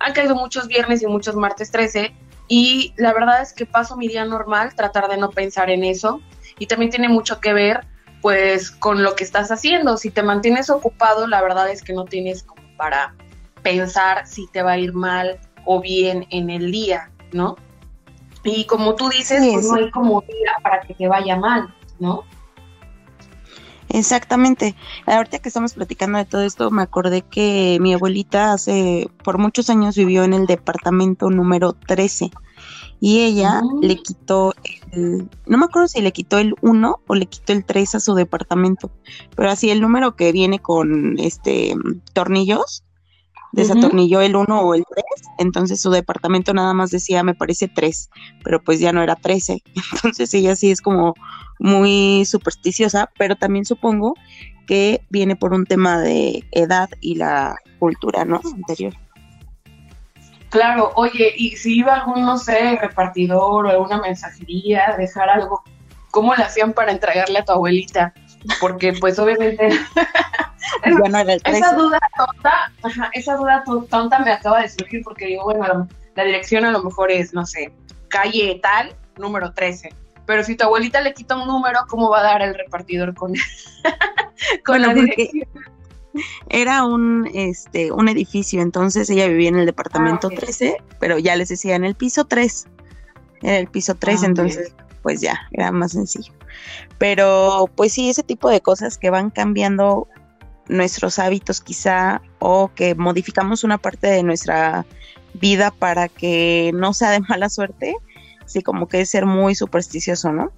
han 0.00 0.12
caído 0.12 0.34
muchos 0.34 0.68
viernes 0.68 1.00
y 1.00 1.06
muchos 1.06 1.34
martes 1.34 1.70
13, 1.70 2.14
y 2.46 2.92
la 2.98 3.14
verdad 3.14 3.40
es 3.40 3.54
que 3.54 3.64
paso 3.64 3.96
mi 3.96 4.06
día 4.06 4.26
normal, 4.26 4.74
tratar 4.74 5.08
de 5.08 5.16
no 5.16 5.30
pensar 5.30 5.70
en 5.70 5.82
eso, 5.82 6.20
y 6.58 6.66
también 6.66 6.90
tiene 6.90 7.08
mucho 7.08 7.40
que 7.40 7.54
ver, 7.54 7.86
pues, 8.20 8.70
con 8.70 9.02
lo 9.02 9.16
que 9.16 9.24
estás 9.24 9.50
haciendo. 9.50 9.96
Si 9.96 10.10
te 10.10 10.22
mantienes 10.22 10.68
ocupado, 10.68 11.26
la 11.26 11.40
verdad 11.40 11.70
es 11.70 11.82
que 11.82 11.94
no 11.94 12.04
tienes 12.04 12.42
como 12.42 12.60
para 12.76 13.14
pensar 13.62 14.26
si 14.26 14.46
te 14.48 14.62
va 14.62 14.72
a 14.72 14.78
ir 14.78 14.92
mal 14.92 15.38
o 15.64 15.80
bien 15.80 16.26
en 16.30 16.50
el 16.50 16.72
día, 16.72 17.10
¿no? 17.32 17.56
Y 18.44 18.64
como 18.64 18.94
tú 18.94 19.08
dices, 19.08 19.46
pues 19.52 19.66
no 19.66 19.74
hay 19.74 19.90
como 19.90 20.22
día 20.22 20.52
para 20.62 20.80
que 20.80 20.94
te 20.94 21.06
vaya 21.06 21.36
mal, 21.36 21.74
¿no? 21.98 22.24
Exactamente. 23.90 24.76
Ahorita 25.06 25.40
que 25.40 25.48
estamos 25.48 25.74
platicando 25.74 26.18
de 26.18 26.24
todo 26.24 26.42
esto, 26.42 26.70
me 26.70 26.82
acordé 26.82 27.22
que 27.22 27.78
mi 27.80 27.92
abuelita 27.92 28.52
hace, 28.52 29.10
por 29.24 29.38
muchos 29.38 29.68
años 29.68 29.96
vivió 29.96 30.22
en 30.22 30.32
el 30.32 30.46
departamento 30.46 31.28
número 31.28 31.72
13 31.72 32.30
y 33.00 33.20
ella 33.22 33.62
mm. 33.62 33.80
le 33.80 33.96
quitó 33.96 34.54
el, 34.92 35.28
no 35.46 35.58
me 35.58 35.64
acuerdo 35.64 35.88
si 35.88 36.00
le 36.02 36.12
quitó 36.12 36.38
el 36.38 36.54
1 36.60 37.00
o 37.06 37.14
le 37.14 37.26
quitó 37.26 37.52
el 37.52 37.64
3 37.64 37.96
a 37.96 38.00
su 38.00 38.14
departamento, 38.14 38.90
pero 39.34 39.50
así 39.50 39.70
el 39.70 39.80
número 39.80 40.14
que 40.14 40.32
viene 40.32 40.60
con 40.60 41.18
este 41.18 41.74
tornillos, 42.12 42.84
desatornilló 43.52 44.20
el 44.20 44.36
1 44.36 44.60
o 44.60 44.74
el 44.74 44.84
3, 44.88 45.04
entonces 45.38 45.80
su 45.80 45.90
departamento 45.90 46.54
nada 46.54 46.74
más 46.74 46.90
decía, 46.90 47.22
me 47.22 47.34
parece 47.34 47.68
3, 47.68 48.10
pero 48.44 48.62
pues 48.62 48.80
ya 48.80 48.92
no 48.92 49.02
era 49.02 49.16
13. 49.16 49.62
Entonces 49.94 50.32
ella 50.34 50.54
sí 50.56 50.70
es 50.70 50.80
como 50.80 51.14
muy 51.58 52.24
supersticiosa, 52.24 53.10
pero 53.18 53.36
también 53.36 53.64
supongo 53.64 54.14
que 54.66 55.02
viene 55.10 55.36
por 55.36 55.52
un 55.52 55.66
tema 55.66 56.00
de 56.00 56.44
edad 56.52 56.88
y 57.00 57.16
la 57.16 57.56
cultura, 57.78 58.24
¿no? 58.24 58.40
Anterior. 58.54 58.94
Claro, 60.50 60.92
oye, 60.96 61.32
y 61.36 61.56
si 61.56 61.78
iba 61.78 61.94
algún, 61.94 62.22
no 62.22 62.36
sé, 62.36 62.76
repartidor 62.80 63.66
o 63.66 63.70
alguna 63.70 64.00
mensajería, 64.00 64.94
dejar 64.98 65.30
algo, 65.30 65.62
¿cómo 66.10 66.34
le 66.34 66.42
hacían 66.42 66.72
para 66.72 66.92
entregarle 66.92 67.38
a 67.38 67.44
tu 67.44 67.52
abuelita? 67.52 68.12
Porque 68.60 68.92
pues 68.94 69.18
obviamente 69.18 69.68
esa 71.44 71.74
duda 71.74 71.98
tonta, 72.16 72.72
esa 73.12 73.36
duda 73.36 73.64
tonta 73.88 74.18
me 74.20 74.32
acaba 74.32 74.62
de 74.62 74.68
surgir 74.68 75.02
porque 75.04 75.26
digo, 75.26 75.44
bueno, 75.44 75.88
la 76.14 76.24
dirección 76.24 76.64
a 76.64 76.70
lo 76.70 76.82
mejor 76.82 77.10
es, 77.10 77.32
no 77.32 77.46
sé, 77.46 77.72
calle 78.08 78.60
tal, 78.62 78.94
número 79.16 79.52
13. 79.52 79.94
Pero 80.26 80.44
si 80.44 80.56
tu 80.56 80.64
abuelita 80.64 81.00
le 81.00 81.14
quita 81.14 81.36
un 81.36 81.46
número, 81.46 81.80
¿cómo 81.88 82.08
va 82.10 82.20
a 82.20 82.22
dar 82.22 82.42
el 82.42 82.54
repartidor 82.54 83.14
con, 83.14 83.32
con 84.64 84.82
la 84.82 84.94
dirección? 84.94 85.48
Era 86.48 86.84
un, 86.84 87.28
este, 87.34 87.92
un 87.92 88.08
edificio, 88.08 88.62
entonces 88.62 89.08
ella 89.10 89.28
vivía 89.28 89.48
en 89.48 89.58
el 89.58 89.66
departamento 89.66 90.28
13, 90.28 90.76
ah, 90.78 90.84
pero 90.98 91.18
ya 91.18 91.36
les 91.36 91.48
decía 91.48 91.76
en 91.76 91.84
el 91.84 91.94
piso 91.94 92.24
3. 92.24 92.66
Era 93.42 93.58
el 93.58 93.68
piso 93.68 93.94
3, 93.94 94.22
ah, 94.22 94.26
entonces 94.26 94.74
pues 95.02 95.20
ya, 95.20 95.40
era 95.52 95.72
más 95.72 95.92
sencillo. 95.92 96.32
Pero 96.98 97.68
pues 97.74 97.92
sí, 97.92 98.10
ese 98.10 98.22
tipo 98.22 98.50
de 98.50 98.60
cosas 98.60 98.98
que 98.98 99.10
van 99.10 99.30
cambiando 99.30 100.08
nuestros 100.70 101.18
hábitos 101.18 101.60
quizá 101.60 102.22
o 102.38 102.70
que 102.74 102.94
modificamos 102.94 103.64
una 103.64 103.78
parte 103.78 104.06
de 104.06 104.22
nuestra 104.22 104.86
vida 105.34 105.70
para 105.70 106.08
que 106.08 106.70
no 106.74 106.92
sea 106.92 107.10
de 107.10 107.20
mala 107.20 107.48
suerte, 107.48 107.96
sí, 108.46 108.62
como 108.62 108.88
que 108.88 109.02
es 109.02 109.10
ser 109.10 109.26
muy 109.26 109.54
supersticioso, 109.54 110.32
¿no? 110.32 110.52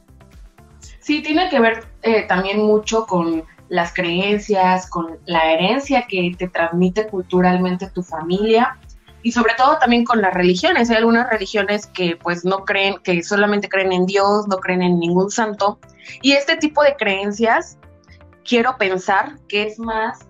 Sí, 1.01 1.23
tiene 1.23 1.49
que 1.49 1.61
ver 1.61 1.85
eh, 2.03 2.23
también 2.29 2.63
mucho 2.63 3.07
con 3.07 3.45
las 3.69 3.93
creencias, 3.93 4.89
con 4.89 5.19
la 5.27 5.53
herencia 5.53 6.07
que 6.09 6.35
te 6.39 6.49
transmite 6.49 7.07
culturalmente 7.07 7.91
tu 7.91 8.03
familia 8.03 8.79
y 9.23 9.33
sobre 9.33 9.55
todo 9.55 9.79
también 9.79 10.05
con 10.05 10.21
las 10.21 10.35
religiones. 10.35 10.91
Hay 10.91 10.97
algunas 10.97 11.29
religiones 11.31 11.87
que 11.87 12.17
pues 12.17 12.45
no 12.45 12.65
creen, 12.65 12.97
que 13.03 13.23
solamente 13.23 13.69
creen 13.69 13.93
en 13.93 14.07
Dios, 14.07 14.47
no 14.49 14.59
creen 14.59 14.83
en 14.83 14.99
ningún 14.99 15.31
santo. 15.31 15.79
Y 16.21 16.33
este 16.33 16.57
tipo 16.57 16.83
de 16.83 16.97
creencias, 16.97 17.79
quiero 18.45 18.77
pensar 18.77 19.39
que 19.49 19.65
es 19.65 19.79
más 19.79 20.21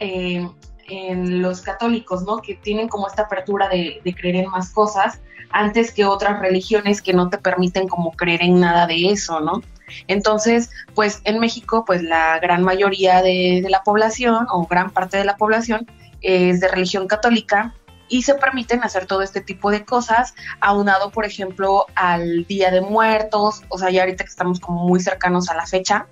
eh, 0.00 0.48
en 0.88 1.42
los 1.42 1.62
católicos, 1.62 2.22
¿no? 2.22 2.38
Que 2.38 2.54
tienen 2.56 2.88
como 2.88 3.06
esta 3.06 3.22
apertura 3.22 3.68
de, 3.68 4.00
creer 4.18 4.36
en 4.36 4.50
más 4.50 4.70
cosas 4.70 5.20
antes 5.50 5.92
que 5.92 6.04
otras 6.04 6.40
religiones 6.40 7.02
que 7.02 7.12
no 7.12 7.28
te 7.28 7.38
permiten 7.38 7.88
como 7.88 8.12
creer 8.12 8.42
en 8.42 8.60
nada 8.60 8.86
de 8.86 9.06
eso, 9.06 9.40
¿no? 9.40 9.62
Entonces, 10.08 10.70
pues 10.94 11.20
en 11.24 11.38
México, 11.38 11.84
pues 11.84 12.02
la 12.02 12.38
gran 12.38 12.62
mayoría 12.62 13.22
de, 13.22 13.64
la 13.68 13.82
población 13.82 14.46
o 14.50 14.66
gran 14.66 14.90
parte 14.90 15.18
de 15.18 15.24
la 15.24 15.36
población 15.36 15.86
es 16.22 16.60
de 16.60 16.68
religión 16.68 17.06
católica 17.06 17.74
y 18.08 18.22
se 18.22 18.34
permiten 18.34 18.82
hacer 18.82 19.06
todo 19.06 19.22
este 19.22 19.40
tipo 19.40 19.70
de 19.70 19.84
cosas, 19.84 20.34
aunado, 20.60 21.10
por 21.10 21.24
ejemplo, 21.24 21.86
al 21.94 22.44
Día 22.46 22.70
de 22.70 22.80
Muertos, 22.80 23.62
o 23.68 23.78
sea, 23.78 23.90
ya 23.90 24.02
ahorita 24.02 24.24
que 24.24 24.30
estamos 24.30 24.60
como 24.60 24.86
muy 24.86 25.00
cercanos 25.00 25.48
a 25.48 25.54
la 25.54 25.66
fecha, 25.66 26.06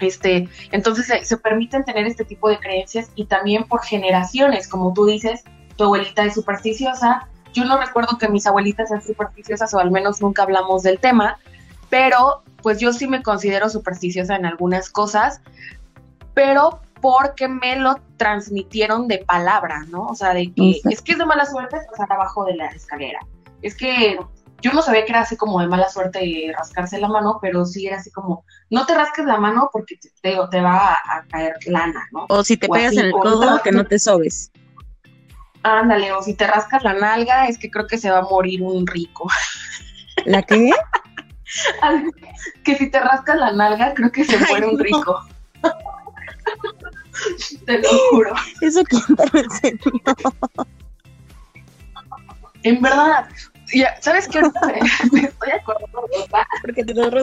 este, 0.00 0.48
entonces 0.72 1.06
se, 1.06 1.24
se, 1.24 1.36
permiten 1.36 1.84
tener 1.84 2.06
este 2.06 2.24
tipo 2.24 2.48
de 2.48 2.58
creencias 2.58 3.10
y 3.14 3.26
también 3.26 3.64
por 3.64 3.82
generaciones, 3.82 4.68
como 4.68 4.92
tú 4.92 5.06
dices, 5.06 5.44
tu 5.76 5.84
abuelita 5.84 6.24
es 6.24 6.34
supersticiosa. 6.34 7.28
Yo 7.52 7.64
no 7.64 7.78
recuerdo 7.78 8.18
que 8.18 8.28
mis 8.28 8.46
abuelitas 8.46 8.88
sean 8.88 9.02
supersticiosas 9.02 9.72
o 9.74 9.78
al 9.78 9.90
menos 9.90 10.20
nunca 10.20 10.42
hablamos 10.42 10.82
del 10.82 10.98
tema, 10.98 11.38
pero 11.88 12.42
pues 12.62 12.78
yo 12.78 12.92
sí 12.92 13.08
me 13.08 13.22
considero 13.22 13.68
supersticiosa 13.68 14.36
en 14.36 14.46
algunas 14.46 14.90
cosas, 14.90 15.40
pero 16.34 16.80
porque 17.00 17.48
me 17.48 17.76
lo 17.76 17.96
transmitieron 18.16 19.08
de 19.08 19.18
palabra, 19.18 19.84
¿no? 19.88 20.06
O 20.06 20.14
sea, 20.14 20.34
de 20.34 20.52
que 20.52 20.80
es 20.84 21.02
que 21.02 21.12
es 21.12 21.18
de 21.18 21.24
mala 21.24 21.46
suerte 21.46 21.78
pasar 21.90 22.12
abajo 22.12 22.44
de 22.44 22.56
la 22.56 22.66
escalera. 22.66 23.20
Es 23.62 23.74
que 23.74 24.18
yo 24.62 24.72
no 24.72 24.82
sabía 24.82 25.04
que 25.04 25.12
era 25.12 25.20
así 25.20 25.36
como 25.36 25.60
de 25.60 25.66
mala 25.66 25.88
suerte 25.88 26.52
rascarse 26.56 26.98
la 26.98 27.08
mano, 27.08 27.38
pero 27.40 27.64
sí 27.64 27.86
era 27.86 27.96
así 27.96 28.10
como, 28.10 28.44
no 28.70 28.86
te 28.86 28.94
rasques 28.94 29.24
la 29.24 29.38
mano 29.38 29.70
porque 29.72 29.96
te, 29.96 30.10
te, 30.20 30.60
va 30.60 30.92
a, 30.92 31.24
caer 31.28 31.54
lana, 31.66 32.06
¿no? 32.12 32.26
O 32.28 32.44
si 32.44 32.56
te 32.56 32.68
pegas 32.68 32.94
en 32.94 33.06
el 33.06 33.12
codo, 33.12 33.60
que 33.62 33.72
no 33.72 33.84
te 33.84 33.98
sobes. 33.98 34.50
Ándale, 35.62 36.12
o 36.12 36.22
si 36.22 36.34
te 36.34 36.46
rascas 36.46 36.82
la 36.84 36.94
nalga, 36.94 37.46
es 37.46 37.58
que 37.58 37.70
creo 37.70 37.86
que 37.86 37.98
se 37.98 38.10
va 38.10 38.18
a 38.18 38.22
morir 38.22 38.62
un 38.62 38.86
rico. 38.86 39.28
¿La 40.24 40.42
qué? 40.42 40.70
que 42.64 42.76
si 42.76 42.90
te 42.90 43.00
rascas 43.00 43.36
la 43.36 43.52
nalga, 43.52 43.94
creo 43.94 44.10
que 44.10 44.24
se 44.24 44.38
muere 44.38 44.68
un 44.68 44.78
rico. 44.78 45.20
te 47.66 47.78
lo 47.78 47.88
juro. 48.10 48.34
Eso 48.60 48.82
te 48.84 48.96
En 52.62 52.82
verdad, 52.82 53.26
ya, 53.74 53.96
¿sabes 54.00 54.28
qué? 54.28 54.40
me, 55.12 55.20
estoy 55.20 55.50
acordando 55.50 56.02
de 56.12 56.22
otra. 56.22 56.46
Porque 56.62 56.84
te 56.84 56.94
lo. 56.94 57.10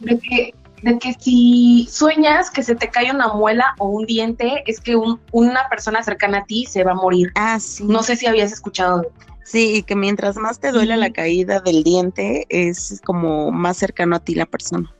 De 0.00 0.16
que, 0.20 0.54
de 0.82 0.98
que 1.00 1.12
si 1.14 1.88
sueñas 1.90 2.50
que 2.50 2.62
se 2.62 2.76
te 2.76 2.88
cae 2.88 3.10
una 3.10 3.26
muela 3.32 3.74
o 3.78 3.88
un 3.88 4.06
diente, 4.06 4.62
es 4.64 4.78
que 4.80 4.94
una 4.94 5.68
persona 5.68 6.04
cercana 6.04 6.38
a 6.38 6.44
ti 6.44 6.66
se 6.66 6.84
va 6.84 6.92
a 6.92 6.94
morir. 6.94 7.32
Ah, 7.34 7.58
sí. 7.58 7.82
No 7.82 8.04
sé 8.04 8.14
si 8.14 8.26
habías 8.26 8.52
escuchado 8.52 9.00
de 9.00 9.08
Sí, 9.48 9.76
y 9.76 9.82
que 9.82 9.96
mientras 9.96 10.36
más 10.36 10.60
te 10.60 10.72
duele 10.72 10.98
la 10.98 11.10
caída 11.10 11.60
del 11.60 11.82
diente, 11.82 12.44
es 12.50 13.00
como 13.02 13.50
más 13.50 13.78
cercano 13.78 14.16
a 14.16 14.20
ti 14.20 14.34
la 14.34 14.44
persona. 14.44 14.94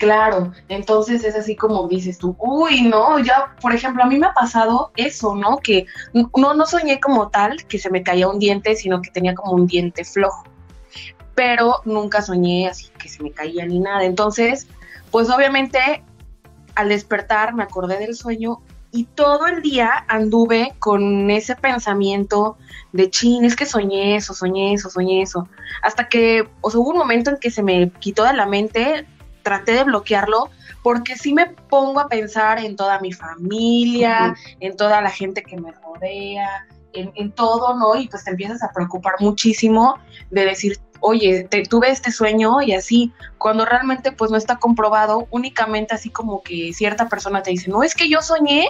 Claro, 0.00 0.50
entonces 0.70 1.24
es 1.24 1.36
así 1.36 1.54
como 1.54 1.86
dices 1.86 2.16
tú, 2.16 2.34
uy, 2.38 2.80
no, 2.80 3.18
ya, 3.18 3.54
por 3.60 3.74
ejemplo, 3.74 4.02
a 4.02 4.06
mí 4.06 4.18
me 4.18 4.28
ha 4.28 4.32
pasado 4.32 4.92
eso, 4.96 5.34
¿no? 5.34 5.58
Que 5.58 5.84
no, 6.14 6.54
no 6.54 6.64
soñé 6.64 6.98
como 7.00 7.28
tal 7.28 7.66
que 7.66 7.78
se 7.78 7.90
me 7.90 8.02
caía 8.02 8.26
un 8.26 8.38
diente, 8.38 8.74
sino 8.76 9.02
que 9.02 9.10
tenía 9.10 9.34
como 9.34 9.52
un 9.52 9.66
diente 9.66 10.02
flojo, 10.06 10.44
pero 11.34 11.82
nunca 11.84 12.22
soñé 12.22 12.66
así 12.66 12.88
que 12.98 13.10
se 13.10 13.22
me 13.22 13.30
caía 13.30 13.66
ni 13.66 13.78
nada. 13.78 14.04
Entonces, 14.04 14.68
pues 15.10 15.28
obviamente 15.28 16.02
al 16.76 16.88
despertar 16.88 17.52
me 17.52 17.64
acordé 17.64 17.98
del 17.98 18.16
sueño 18.16 18.62
y 18.92 19.04
todo 19.04 19.48
el 19.48 19.60
día 19.60 20.06
anduve 20.08 20.72
con 20.78 21.30
ese 21.30 21.56
pensamiento 21.56 22.56
de 22.92 23.10
chin, 23.10 23.44
es 23.44 23.54
que 23.54 23.66
soñé 23.66 24.16
eso, 24.16 24.32
soñé 24.32 24.72
eso, 24.72 24.88
soñé 24.88 25.20
eso. 25.20 25.46
Hasta 25.82 26.08
que 26.08 26.48
o 26.62 26.70
sea, 26.70 26.80
hubo 26.80 26.88
un 26.88 26.96
momento 26.96 27.28
en 27.28 27.36
que 27.36 27.50
se 27.50 27.62
me 27.62 27.90
quitó 28.00 28.24
de 28.24 28.32
la 28.32 28.46
mente, 28.46 29.06
traté 29.42 29.72
de 29.72 29.84
bloquearlo, 29.84 30.50
porque 30.82 31.16
sí 31.16 31.34
me 31.34 31.46
pongo 31.46 32.00
a 32.00 32.08
pensar 32.08 32.58
en 32.58 32.76
toda 32.76 33.00
mi 33.00 33.12
familia, 33.12 34.34
en 34.60 34.76
toda 34.76 35.00
la 35.00 35.10
gente 35.10 35.42
que 35.42 35.56
me 35.56 35.72
rodea, 35.72 36.66
en, 36.92 37.12
en, 37.14 37.32
todo, 37.32 37.76
¿no? 37.78 37.94
Y 37.96 38.08
pues 38.08 38.24
te 38.24 38.30
empiezas 38.30 38.62
a 38.62 38.72
preocupar 38.72 39.14
muchísimo 39.20 39.96
de 40.30 40.44
decir, 40.44 40.78
oye, 41.00 41.44
te, 41.44 41.62
tuve 41.62 41.90
este 41.90 42.12
sueño 42.12 42.62
y 42.62 42.72
así, 42.72 43.12
cuando 43.38 43.64
realmente 43.64 44.12
pues 44.12 44.30
no 44.30 44.36
está 44.36 44.56
comprobado, 44.56 45.26
únicamente 45.30 45.94
así 45.94 46.10
como 46.10 46.42
que 46.42 46.72
cierta 46.72 47.08
persona 47.08 47.42
te 47.42 47.50
dice, 47.50 47.70
no, 47.70 47.82
es 47.82 47.94
que 47.94 48.08
yo 48.08 48.22
soñé 48.22 48.68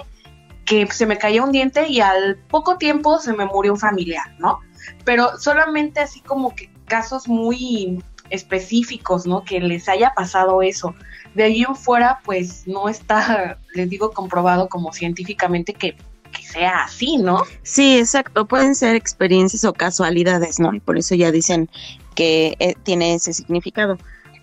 que 0.65 0.87
se 0.87 1.07
me 1.07 1.19
caía 1.19 1.43
un 1.43 1.53
diente 1.53 1.89
y 1.89 2.01
al 2.01 2.37
poco 2.49 2.79
tiempo 2.79 3.19
se 3.19 3.33
me 3.33 3.45
murió 3.47 3.73
un 3.73 3.79
familiar, 3.79 4.35
¿no? 4.39 4.61
Pero 5.05 5.39
solamente 5.39 6.01
así 6.01 6.21
como 6.21 6.55
que 6.55 6.73
casos 6.87 7.29
muy 7.29 8.03
específicos, 8.31 9.27
¿no? 9.27 9.45
Que 9.45 9.61
les 9.61 9.89
haya 9.89 10.13
pasado 10.15 10.63
eso. 10.63 10.95
De 11.35 11.45
ahí 11.45 11.63
en 11.63 11.77
fuera, 11.77 12.21
pues 12.25 12.67
no 12.67 12.89
está, 12.89 13.59
les 13.75 13.89
digo, 13.91 14.11
comprobado 14.13 14.69
como 14.69 14.93
científicamente 14.93 15.75
que 15.75 15.97
que 16.31 16.43
sea 16.43 16.85
así, 16.85 17.19
¿no? 17.19 17.43
Sí, 17.63 17.99
exacto. 17.99 18.47
Pueden 18.47 18.75
ser 18.75 18.95
experiencias 18.95 19.65
o 19.65 19.73
casualidades, 19.73 20.59
¿no? 20.59 20.73
Y 20.75 20.81
por 20.81 20.99
eso 20.99 21.15
ya 21.15 21.31
dicen 21.31 21.69
que 22.15 22.57
eh, 22.59 22.75
tiene 22.83 23.15
ese 23.15 23.33
significado. 23.33 23.99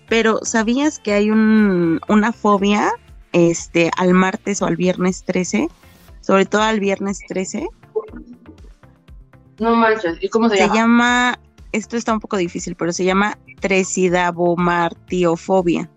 Pero 0.08 0.40
¿sabías 0.42 0.98
que 0.98 1.12
hay 1.12 1.30
un, 1.30 2.00
una 2.08 2.32
fobia 2.32 2.92
este, 3.32 3.90
al 3.96 4.14
martes 4.14 4.62
o 4.62 4.66
al 4.66 4.76
viernes 4.76 5.24
13? 5.24 5.68
Sobre 6.20 6.46
todo 6.46 6.62
al 6.62 6.80
viernes 6.80 7.20
13. 7.28 7.66
No 9.58 9.74
manches, 9.74 10.18
¿y 10.20 10.28
cómo 10.28 10.48
se, 10.48 10.56
llama? 10.56 10.72
Se 10.72 10.78
llama, 10.78 11.38
esto 11.72 11.96
está 11.96 12.12
un 12.12 12.20
poco 12.20 12.36
difícil, 12.36 12.76
pero 12.76 12.92
se 12.92 13.04
llama 13.04 13.36
tresidabomartiofobia. 13.60 15.90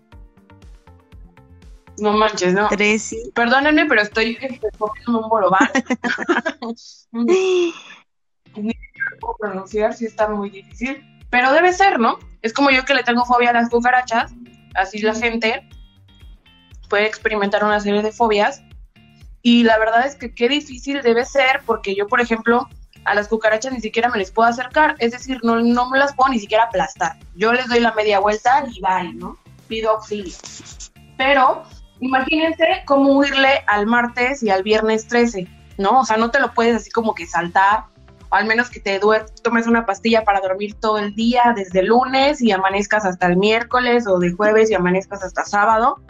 No 1.98 2.12
manches, 2.12 2.54
no. 2.54 2.68
Tresi. 2.68 3.32
Perdónenme, 3.34 3.86
pero 3.86 4.02
estoy 4.02 4.38
comiendo 4.78 5.20
un 5.20 5.28
bolobán. 5.28 5.68
Ni 7.12 7.72
puedo 9.20 9.36
pronunciar, 9.38 9.94
sí 9.94 10.06
está 10.06 10.28
muy 10.28 10.50
difícil. 10.50 11.04
Pero 11.30 11.52
debe 11.52 11.72
ser, 11.72 11.98
¿no? 11.98 12.18
Es 12.42 12.52
como 12.52 12.70
yo 12.70 12.84
que 12.84 12.94
le 12.94 13.02
tengo 13.02 13.24
fobia 13.24 13.50
a 13.50 13.54
las 13.54 13.70
cucarachas, 13.70 14.34
así 14.74 14.98
la 14.98 15.14
gente 15.14 15.66
puede 16.90 17.06
experimentar 17.06 17.64
una 17.64 17.80
serie 17.80 18.02
de 18.02 18.12
fobias. 18.12 18.62
Y 19.40 19.64
la 19.64 19.78
verdad 19.78 20.06
es 20.06 20.14
que 20.14 20.34
qué 20.34 20.48
difícil 20.48 21.02
debe 21.02 21.24
ser, 21.24 21.62
porque 21.64 21.94
yo, 21.94 22.06
por 22.06 22.20
ejemplo, 22.20 22.68
a 23.04 23.14
las 23.14 23.28
cucarachas 23.28 23.72
ni 23.72 23.80
siquiera 23.80 24.08
me 24.08 24.18
les 24.18 24.30
puedo 24.30 24.48
acercar, 24.48 24.96
es 24.98 25.12
decir, 25.12 25.40
no, 25.42 25.60
no 25.60 25.90
me 25.90 25.98
las 25.98 26.14
puedo 26.14 26.30
ni 26.30 26.38
siquiera 26.38 26.64
aplastar. 26.64 27.18
Yo 27.34 27.52
les 27.52 27.68
doy 27.68 27.80
la 27.80 27.92
media 27.92 28.20
vuelta 28.20 28.64
y 28.70 28.80
bye, 28.80 29.14
¿no? 29.14 29.38
pido 29.72 29.90
auxilio. 29.90 30.34
Pero 31.16 31.62
imagínense 32.00 32.82
cómo 32.84 33.16
huirle 33.16 33.64
al 33.66 33.86
martes 33.86 34.42
y 34.42 34.50
al 34.50 34.62
viernes 34.62 35.06
13, 35.08 35.48
¿no? 35.78 36.00
O 36.00 36.04
sea, 36.04 36.18
no 36.18 36.30
te 36.30 36.40
lo 36.40 36.52
puedes 36.52 36.76
así 36.76 36.90
como 36.90 37.14
que 37.14 37.26
saltar, 37.26 37.84
o 38.28 38.34
al 38.34 38.44
menos 38.46 38.68
que 38.68 38.80
te 38.80 39.00
tomes 39.42 39.66
una 39.66 39.86
pastilla 39.86 40.24
para 40.24 40.40
dormir 40.40 40.74
todo 40.74 40.98
el 40.98 41.14
día, 41.14 41.54
desde 41.56 41.82
lunes 41.82 42.42
y 42.42 42.52
amanezcas 42.52 43.06
hasta 43.06 43.26
el 43.28 43.36
miércoles, 43.36 44.06
o 44.06 44.18
de 44.18 44.32
jueves 44.32 44.70
y 44.70 44.74
amanezcas 44.74 45.24
hasta 45.24 45.44
sábado. 45.44 46.00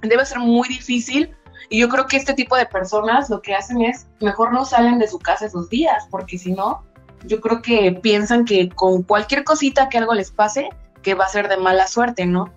Debe 0.00 0.24
ser 0.24 0.38
muy 0.38 0.68
difícil. 0.68 1.36
Y 1.72 1.78
yo 1.78 1.88
creo 1.88 2.06
que 2.06 2.18
este 2.18 2.34
tipo 2.34 2.54
de 2.54 2.66
personas 2.66 3.30
lo 3.30 3.40
que 3.40 3.54
hacen 3.54 3.80
es, 3.80 4.06
mejor 4.20 4.52
no 4.52 4.66
salen 4.66 4.98
de 4.98 5.08
su 5.08 5.18
casa 5.18 5.46
esos 5.46 5.70
días, 5.70 6.06
porque 6.10 6.36
si 6.36 6.52
no, 6.52 6.82
yo 7.24 7.40
creo 7.40 7.62
que 7.62 7.98
piensan 8.02 8.44
que 8.44 8.68
con 8.68 9.02
cualquier 9.02 9.42
cosita 9.42 9.88
que 9.88 9.96
algo 9.96 10.12
les 10.12 10.30
pase, 10.30 10.68
que 11.00 11.14
va 11.14 11.24
a 11.24 11.28
ser 11.28 11.48
de 11.48 11.56
mala 11.56 11.86
suerte, 11.86 12.26
¿no? 12.26 12.52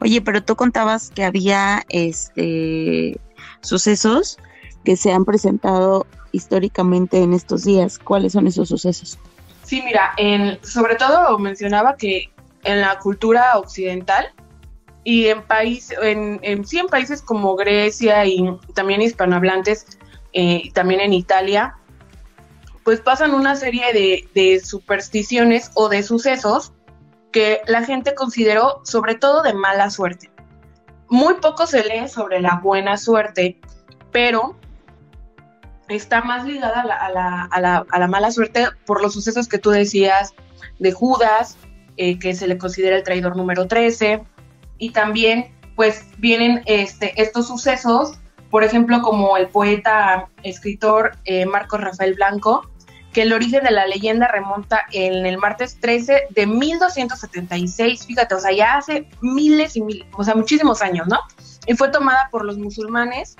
Oye, 0.00 0.22
pero 0.22 0.42
tú 0.42 0.56
contabas 0.56 1.10
que 1.10 1.24
había 1.24 1.84
este 1.90 3.20
sucesos 3.60 4.38
que 4.82 4.96
se 4.96 5.12
han 5.12 5.26
presentado 5.26 6.06
históricamente 6.32 7.18
en 7.18 7.34
estos 7.34 7.64
días. 7.64 7.98
¿Cuáles 7.98 8.32
son 8.32 8.46
esos 8.46 8.70
sucesos? 8.70 9.18
Sí, 9.62 9.82
mira, 9.84 10.12
en, 10.16 10.58
sobre 10.64 10.94
todo 10.94 11.38
mencionaba 11.38 11.96
que 11.96 12.32
en 12.62 12.80
la 12.80 12.98
cultura 12.98 13.58
occidental 13.58 14.32
y 15.04 15.26
en 15.26 15.42
país, 15.42 15.92
en, 16.02 16.66
sí 16.66 16.78
en 16.78 16.86
países 16.86 17.20
como 17.20 17.54
Grecia 17.56 18.24
y 18.24 18.58
también 18.74 19.02
hispanohablantes, 19.02 19.98
eh, 20.32 20.70
también 20.72 21.00
en 21.00 21.12
Italia, 21.12 21.76
pues 22.84 23.00
pasan 23.00 23.34
una 23.34 23.54
serie 23.54 23.92
de, 24.34 24.60
supersticiones 24.60 25.70
o 25.74 25.88
de 25.90 26.02
sucesos 26.02 26.72
que 27.32 27.60
la 27.66 27.84
gente 27.84 28.14
consideró 28.14 28.80
sobre 28.84 29.14
todo 29.14 29.42
de 29.42 29.52
mala 29.52 29.90
suerte. 29.90 30.30
Muy 31.08 31.34
poco 31.34 31.66
se 31.66 31.84
lee 31.84 32.08
sobre 32.08 32.40
la 32.40 32.60
buena 32.62 32.96
suerte, 32.96 33.60
pero 34.10 34.56
está 35.88 36.22
más 36.22 36.46
ligada 36.46 36.80
a 36.80 37.10
la, 37.10 37.48
a 37.50 37.98
la, 37.98 38.06
mala 38.08 38.30
suerte 38.30 38.68
por 38.86 39.02
los 39.02 39.12
sucesos 39.12 39.48
que 39.48 39.58
tú 39.58 39.70
decías 39.70 40.32
de 40.78 40.92
Judas, 40.92 41.58
eh, 41.96 42.18
que 42.18 42.34
se 42.34 42.46
le 42.46 42.56
considera 42.56 42.96
el 42.96 43.02
traidor 43.02 43.36
número 43.36 43.66
13, 43.66 44.24
y 44.78 44.90
también 44.90 45.52
pues 45.76 46.06
vienen 46.18 46.62
este, 46.66 47.20
estos 47.20 47.48
sucesos, 47.48 48.18
por 48.50 48.62
ejemplo, 48.62 49.02
como 49.02 49.36
el 49.36 49.48
poeta, 49.48 50.28
escritor 50.42 51.18
eh, 51.24 51.46
Marcos 51.46 51.80
Rafael 51.80 52.14
Blanco, 52.14 52.70
que 53.12 53.22
el 53.22 53.32
origen 53.32 53.64
de 53.64 53.70
la 53.70 53.86
leyenda 53.86 54.28
remonta 54.28 54.82
en 54.92 55.24
el 55.24 55.38
martes 55.38 55.78
13 55.80 56.28
de 56.30 56.46
1276, 56.46 58.06
fíjate, 58.06 58.34
o 58.34 58.40
sea, 58.40 58.52
ya 58.52 58.76
hace 58.76 59.08
miles 59.22 59.76
y 59.76 59.82
miles, 59.82 60.06
o 60.16 60.24
sea, 60.24 60.34
muchísimos 60.34 60.82
años, 60.82 61.06
¿no? 61.06 61.20
Y 61.66 61.74
fue 61.74 61.88
tomada 61.90 62.28
por 62.30 62.44
los 62.44 62.58
musulmanes, 62.58 63.36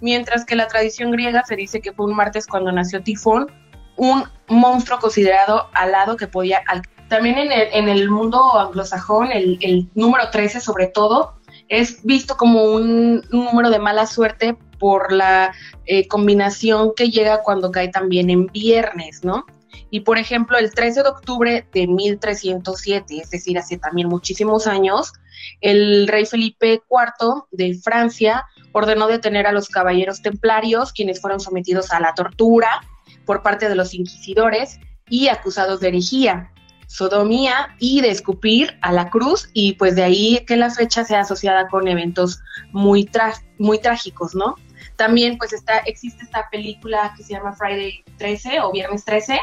mientras 0.00 0.44
que 0.44 0.56
la 0.56 0.68
tradición 0.68 1.10
griega 1.10 1.42
se 1.44 1.56
dice 1.56 1.80
que 1.80 1.92
fue 1.92 2.06
un 2.06 2.14
martes 2.14 2.46
cuando 2.46 2.70
nació 2.70 3.02
Tifón, 3.02 3.50
un 3.96 4.24
monstruo 4.48 4.98
considerado 5.00 5.68
alado 5.72 6.16
que 6.16 6.28
podía... 6.28 6.62
También 7.08 7.38
en 7.38 7.52
el, 7.52 7.68
en 7.72 7.88
el 7.88 8.10
mundo 8.10 8.58
anglosajón, 8.58 9.30
el, 9.32 9.58
el 9.60 9.88
número 9.94 10.30
13 10.30 10.60
sobre 10.60 10.86
todo, 10.86 11.34
es 11.68 12.02
visto 12.04 12.36
como 12.36 12.64
un, 12.64 13.22
número 13.30 13.70
de 13.70 13.78
mala 13.78 14.06
suerte 14.06 14.56
por 14.78 15.12
la 15.12 15.54
eh, 15.86 16.06
combinación 16.08 16.92
que 16.94 17.10
llega 17.10 17.42
cuando 17.42 17.70
cae 17.70 17.88
también 17.88 18.30
en 18.30 18.46
viernes, 18.46 19.24
¿no? 19.24 19.46
Y 19.90 20.00
por 20.00 20.18
ejemplo, 20.18 20.58
el 20.58 20.72
13 20.72 21.02
de 21.02 21.08
octubre 21.08 21.68
de 21.72 21.86
1307, 21.86 23.18
es 23.18 23.30
decir, 23.30 23.58
hace 23.58 23.78
también 23.78 24.08
muchísimos 24.08 24.66
años, 24.66 25.12
el 25.60 26.08
rey 26.08 26.26
Felipe 26.26 26.82
IV 26.90 27.44
de 27.52 27.74
Francia 27.74 28.44
ordenó 28.72 29.06
detener 29.06 29.46
a 29.46 29.52
los 29.52 29.68
caballeros 29.68 30.20
templarios, 30.20 30.92
quienes 30.92 31.20
fueron 31.20 31.38
sometidos 31.38 31.92
a 31.92 32.00
la 32.00 32.12
tortura 32.14 32.80
por 33.24 33.42
parte 33.42 33.68
de 33.68 33.76
los 33.76 33.94
inquisidores 33.94 34.80
y 35.08 35.28
acusados 35.28 35.80
de 35.80 35.88
herejía 35.88 36.50
sodomía 36.86 37.74
y 37.78 38.00
de 38.00 38.10
escupir 38.10 38.78
a 38.82 38.92
la 38.92 39.10
cruz 39.10 39.48
y 39.52 39.74
pues 39.74 39.96
de 39.96 40.02
ahí 40.02 40.44
que 40.46 40.56
la 40.56 40.70
fecha 40.70 41.04
sea 41.04 41.20
asociada 41.20 41.68
con 41.68 41.88
eventos 41.88 42.40
muy, 42.72 43.10
muy 43.58 43.78
trágicos, 43.78 44.34
¿no? 44.34 44.56
También 44.96 45.38
pues 45.38 45.52
está, 45.52 45.78
existe 45.78 46.24
esta 46.24 46.48
película 46.50 47.14
que 47.16 47.24
se 47.24 47.34
llama 47.34 47.52
Friday 47.52 48.04
13 48.18 48.60
o 48.60 48.72
Viernes 48.72 49.04
13, 49.04 49.40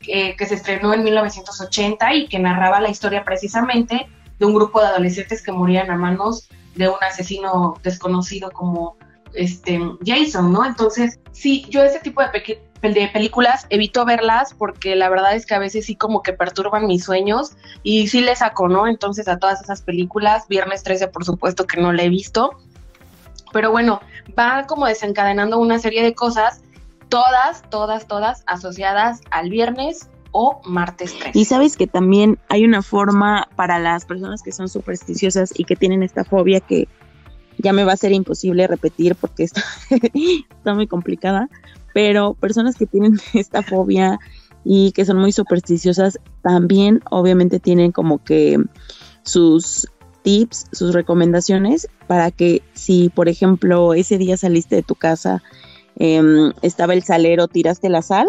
que, 0.00 0.46
se 0.46 0.54
estrenó 0.54 0.94
en 0.94 1.04
1980 1.04 2.14
y 2.14 2.28
que 2.28 2.38
narraba 2.38 2.80
la 2.80 2.88
historia 2.88 3.24
precisamente 3.24 4.08
de 4.38 4.46
un 4.46 4.54
grupo 4.54 4.80
de 4.80 4.86
adolescentes 4.86 5.42
que 5.42 5.52
morían 5.52 5.90
a 5.90 5.96
manos 5.96 6.48
de 6.76 6.88
un 6.88 6.96
asesino 7.00 7.74
desconocido 7.82 8.50
como 8.50 8.96
este 9.34 9.80
Jason, 10.06 10.52
¿no? 10.52 10.64
Entonces, 10.64 11.20
sí, 11.32 11.66
yo 11.68 11.82
ese 11.82 11.98
tipo 12.00 12.22
de, 12.22 12.62
de 12.82 13.10
películas 13.12 13.66
evito 13.70 14.04
verlas 14.04 14.54
porque 14.54 14.94
la 14.94 15.08
verdad 15.08 15.34
es 15.34 15.46
que 15.46 15.54
a 15.54 15.58
veces 15.58 15.86
sí 15.86 15.96
como 15.96 16.22
que 16.22 16.32
perturban 16.32 16.86
mis 16.86 17.04
sueños 17.04 17.52
y 17.82 18.08
sí 18.08 18.20
le 18.20 18.36
saco, 18.36 18.68
¿no? 18.68 18.86
Entonces 18.86 19.28
a 19.28 19.38
todas 19.38 19.60
esas 19.60 19.82
películas, 19.82 20.46
Viernes 20.48 20.82
13 20.82 21.08
por 21.08 21.24
supuesto 21.24 21.66
que 21.66 21.80
no 21.80 21.92
la 21.92 22.04
he 22.04 22.08
visto, 22.08 22.56
pero 23.52 23.70
bueno, 23.70 24.00
va 24.38 24.66
como 24.66 24.86
desencadenando 24.86 25.58
una 25.58 25.78
serie 25.78 26.02
de 26.02 26.14
cosas, 26.14 26.60
todas, 27.08 27.62
todas, 27.70 28.06
todas 28.06 28.42
asociadas 28.46 29.20
al 29.30 29.50
viernes 29.50 30.08
o 30.32 30.60
martes 30.64 31.18
13. 31.18 31.38
Y 31.38 31.44
sabes 31.46 31.76
que 31.76 31.86
también 31.86 32.38
hay 32.48 32.64
una 32.64 32.82
forma 32.82 33.48
para 33.56 33.78
las 33.78 34.04
personas 34.04 34.42
que 34.42 34.52
son 34.52 34.68
supersticiosas 34.68 35.52
y 35.58 35.64
que 35.64 35.76
tienen 35.76 36.02
esta 36.02 36.24
fobia 36.24 36.60
que 36.60 36.88
ya 37.56 37.72
me 37.72 37.84
va 37.84 37.92
a 37.92 37.96
ser 37.96 38.12
imposible 38.12 38.66
repetir 38.66 39.16
porque 39.16 39.44
está, 39.44 39.64
está 39.90 40.74
muy 40.74 40.86
complicada, 40.86 41.48
pero 41.94 42.34
personas 42.34 42.76
que 42.76 42.86
tienen 42.86 43.18
esta 43.34 43.62
fobia 43.62 44.18
y 44.64 44.92
que 44.92 45.04
son 45.04 45.18
muy 45.18 45.32
supersticiosas 45.32 46.18
también 46.42 47.00
obviamente 47.10 47.60
tienen 47.60 47.92
como 47.92 48.22
que 48.22 48.58
sus 49.22 49.88
tips, 50.22 50.66
sus 50.72 50.94
recomendaciones 50.94 51.88
para 52.06 52.30
que 52.30 52.62
si 52.74 53.08
por 53.08 53.28
ejemplo 53.28 53.94
ese 53.94 54.18
día 54.18 54.36
saliste 54.36 54.76
de 54.76 54.82
tu 54.82 54.94
casa, 54.94 55.42
em, 55.96 56.52
estaba 56.62 56.94
el 56.94 57.02
salero, 57.02 57.48
tiraste 57.48 57.88
la 57.88 58.02
sal, 58.02 58.26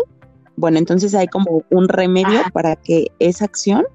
bueno, 0.59 0.77
entonces 0.77 1.15
hay 1.15 1.27
como 1.27 1.63
un 1.69 1.87
remedio 1.87 2.41
para 2.51 2.75
que 2.75 3.13
esa 3.19 3.45
acción 3.45 3.85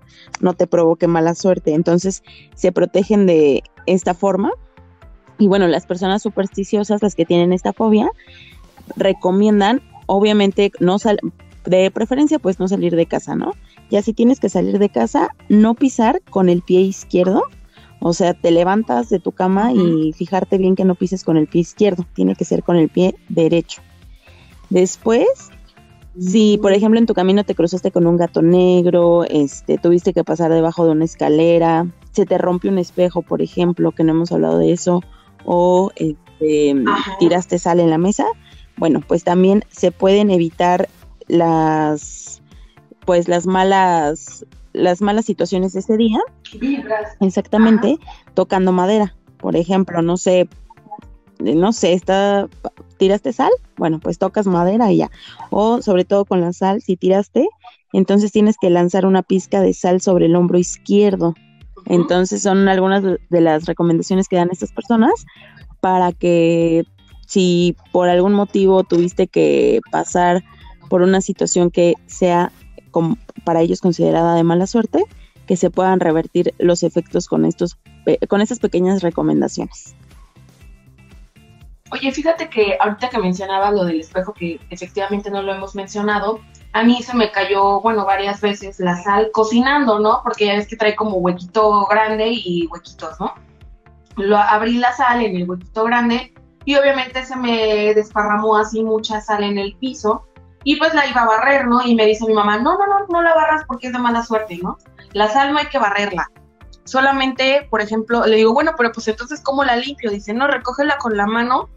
no 0.40 0.54
te 0.54 0.66
provoque 0.66 1.06
mala 1.06 1.34
suerte. 1.34 1.74
Entonces 1.74 2.22
se 2.54 2.72
protegen 2.72 3.26
de 3.26 3.62
esta 3.84 4.14
forma. 4.14 4.50
Y 5.38 5.46
bueno, 5.46 5.68
las 5.68 5.84
personas 5.84 6.22
supersticiosas, 6.22 7.02
las 7.02 7.14
que 7.14 7.26
tienen 7.26 7.52
esta 7.52 7.74
fobia, 7.74 8.10
recomiendan, 8.96 9.82
obviamente, 10.06 10.72
no 10.80 10.98
sal 10.98 11.18
de 11.64 11.90
preferencia, 11.90 12.38
pues 12.38 12.58
no 12.58 12.68
salir 12.68 12.94
de 12.94 13.06
casa, 13.06 13.36
¿no? 13.36 13.52
Ya 13.90 14.02
si 14.02 14.12
tienes 14.12 14.40
que 14.40 14.48
salir 14.48 14.78
de 14.78 14.88
casa, 14.88 15.30
no 15.48 15.74
pisar 15.74 16.20
con 16.30 16.48
el 16.48 16.62
pie 16.62 16.80
izquierdo, 16.80 17.42
o 18.00 18.12
sea, 18.12 18.34
te 18.34 18.50
levantas 18.50 19.08
de 19.08 19.18
tu 19.18 19.32
cama 19.32 19.72
y 19.72 20.12
fijarte 20.12 20.58
bien 20.58 20.76
que 20.76 20.84
no 20.84 20.94
pises 20.94 21.24
con 21.24 21.36
el 21.36 21.46
pie 21.46 21.62
izquierdo, 21.62 22.04
tiene 22.12 22.34
que 22.34 22.44
ser 22.44 22.62
con 22.62 22.76
el 22.76 22.88
pie 22.90 23.14
derecho. 23.28 23.80
Después, 24.68 25.26
si 26.18 26.58
por 26.58 26.72
ejemplo 26.72 26.98
en 26.98 27.06
tu 27.06 27.14
camino 27.14 27.44
te 27.44 27.54
cruzaste 27.54 27.90
con 27.90 28.06
un 28.06 28.16
gato 28.16 28.42
negro, 28.42 29.24
este, 29.24 29.78
tuviste 29.78 30.12
que 30.12 30.24
pasar 30.24 30.52
debajo 30.52 30.84
de 30.84 30.92
una 30.92 31.04
escalera, 31.04 31.86
se 32.12 32.26
te 32.26 32.38
rompe 32.38 32.68
un 32.68 32.78
espejo, 32.78 33.22
por 33.22 33.42
ejemplo, 33.42 33.92
que 33.92 34.04
no 34.04 34.12
hemos 34.12 34.32
hablado 34.32 34.58
de 34.58 34.72
eso, 34.72 35.02
o 35.44 35.90
este, 35.96 36.74
tiraste 37.18 37.58
sal 37.58 37.80
en 37.80 37.90
la 37.90 37.98
mesa, 37.98 38.26
bueno, 38.76 39.00
pues 39.06 39.24
también 39.24 39.64
se 39.70 39.90
pueden 39.90 40.30
evitar 40.30 40.88
las 41.26 42.42
pues 43.04 43.28
las 43.28 43.46
malas 43.46 44.44
las 44.72 45.00
malas 45.00 45.24
situaciones 45.24 45.72
de 45.72 45.80
ese 45.80 45.96
día. 45.96 46.20
Exactamente, 47.20 47.98
tocando 48.34 48.72
madera. 48.72 49.14
Por 49.38 49.56
ejemplo, 49.56 50.02
no 50.02 50.16
sé, 50.16 50.48
no 51.38 51.72
sé, 51.72 51.92
está 51.92 52.48
tiraste 52.96 53.32
sal, 53.32 53.50
bueno, 53.76 54.00
pues 54.00 54.18
tocas 54.18 54.46
madera 54.46 54.92
y 54.92 54.98
ya. 54.98 55.10
O 55.50 55.80
sobre 55.82 56.04
todo 56.04 56.24
con 56.24 56.40
la 56.40 56.52
sal, 56.52 56.82
si 56.82 56.96
tiraste, 56.96 57.48
entonces 57.92 58.32
tienes 58.32 58.56
que 58.60 58.70
lanzar 58.70 59.06
una 59.06 59.22
pizca 59.22 59.60
de 59.60 59.74
sal 59.74 60.00
sobre 60.00 60.26
el 60.26 60.36
hombro 60.36 60.58
izquierdo. 60.58 61.34
Entonces 61.86 62.42
son 62.42 62.68
algunas 62.68 63.02
de 63.02 63.40
las 63.40 63.66
recomendaciones 63.66 64.26
que 64.28 64.36
dan 64.36 64.48
estas 64.50 64.72
personas 64.72 65.26
para 65.80 66.12
que 66.12 66.84
si 67.26 67.76
por 67.92 68.08
algún 68.08 68.32
motivo 68.32 68.84
tuviste 68.84 69.26
que 69.26 69.80
pasar 69.90 70.44
por 70.88 71.02
una 71.02 71.20
situación 71.20 71.70
que 71.70 71.94
sea 72.06 72.52
para 73.44 73.60
ellos 73.60 73.80
considerada 73.80 74.34
de 74.34 74.44
mala 74.44 74.66
suerte, 74.66 75.04
que 75.46 75.56
se 75.56 75.70
puedan 75.70 76.00
revertir 76.00 76.54
los 76.58 76.82
efectos 76.82 77.26
con 77.26 77.44
estos 77.44 77.76
con 78.28 78.40
estas 78.40 78.60
pequeñas 78.60 79.02
recomendaciones. 79.02 79.94
Oye, 81.90 82.10
fíjate 82.12 82.48
que 82.48 82.76
ahorita 82.80 83.08
que 83.08 83.18
mencionaba 83.18 83.70
lo 83.70 83.84
del 83.84 84.00
espejo, 84.00 84.32
que 84.32 84.58
efectivamente 84.70 85.30
no 85.30 85.42
lo 85.42 85.54
hemos 85.54 85.74
mencionado, 85.74 86.40
a 86.72 86.82
mí 86.82 87.02
se 87.02 87.16
me 87.16 87.30
cayó, 87.30 87.80
bueno, 87.80 88.04
varias 88.04 88.40
veces 88.40 88.80
la 88.80 88.96
sal 88.96 89.30
cocinando, 89.32 90.00
¿no? 90.00 90.20
Porque 90.24 90.46
ya 90.46 90.54
ves 90.54 90.66
que 90.66 90.76
trae 90.76 90.96
como 90.96 91.18
huequito 91.18 91.86
grande 91.86 92.30
y 92.30 92.66
huequitos, 92.66 93.20
¿no? 93.20 93.34
Lo, 94.16 94.36
abrí 94.36 94.78
la 94.78 94.92
sal 94.92 95.22
en 95.22 95.36
el 95.36 95.48
huequito 95.48 95.84
grande 95.84 96.34
y 96.64 96.76
obviamente 96.76 97.24
se 97.24 97.36
me 97.36 97.94
desparramó 97.94 98.56
así 98.56 98.82
mucha 98.82 99.20
sal 99.20 99.44
en 99.44 99.58
el 99.58 99.76
piso 99.76 100.26
y 100.64 100.76
pues 100.76 100.94
la 100.94 101.06
iba 101.06 101.22
a 101.22 101.26
barrer, 101.26 101.66
¿no? 101.66 101.84
Y 101.84 101.94
me 101.94 102.06
dice 102.06 102.26
mi 102.26 102.34
mamá, 102.34 102.58
no, 102.58 102.78
no, 102.78 102.86
no, 102.86 103.06
no 103.08 103.22
la 103.22 103.34
barras 103.34 103.64
porque 103.66 103.88
es 103.88 103.92
de 103.92 103.98
mala 103.98 104.24
suerte, 104.24 104.58
¿no? 104.62 104.78
La 105.12 105.28
sal 105.28 105.52
no 105.52 105.58
hay 105.58 105.66
que 105.66 105.78
barrerla. 105.78 106.30
Solamente, 106.84 107.66
por 107.70 107.80
ejemplo, 107.80 108.26
le 108.26 108.36
digo, 108.36 108.52
bueno, 108.52 108.72
pero 108.76 108.92
pues 108.92 109.06
entonces, 109.08 109.40
¿cómo 109.42 109.64
la 109.64 109.76
limpio? 109.76 110.10
Dice, 110.10 110.32
no, 110.32 110.46
recógela 110.46 110.96
con 110.98 111.16
la 111.16 111.26
mano 111.26 111.68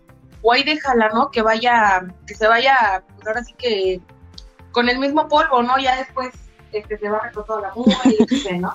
o 0.42 0.54
ahí 0.54 0.64
déjala, 0.64 1.10
¿no? 1.10 1.32
Que 1.32 1.42
vaya, 1.42 2.08
que 2.26 2.36
se 2.36 2.48
vaya, 2.48 3.04
pues 3.16 3.28
ahora 3.28 3.44
sí 3.44 3.54
que 3.58 4.02
con 4.72 4.90
el 4.90 5.00
mismo 5.00 5.28
polvo, 5.28 5.64
¿no? 5.64 5.78
Ya 5.80 5.98
después 5.98 6.34
este, 6.72 6.98
se 6.98 7.10
va 7.10 7.30
con 7.34 7.46
toda 7.46 7.62
la 7.62 7.74
muda 7.74 7.98
y 8.06 8.58
¿no? 8.60 8.74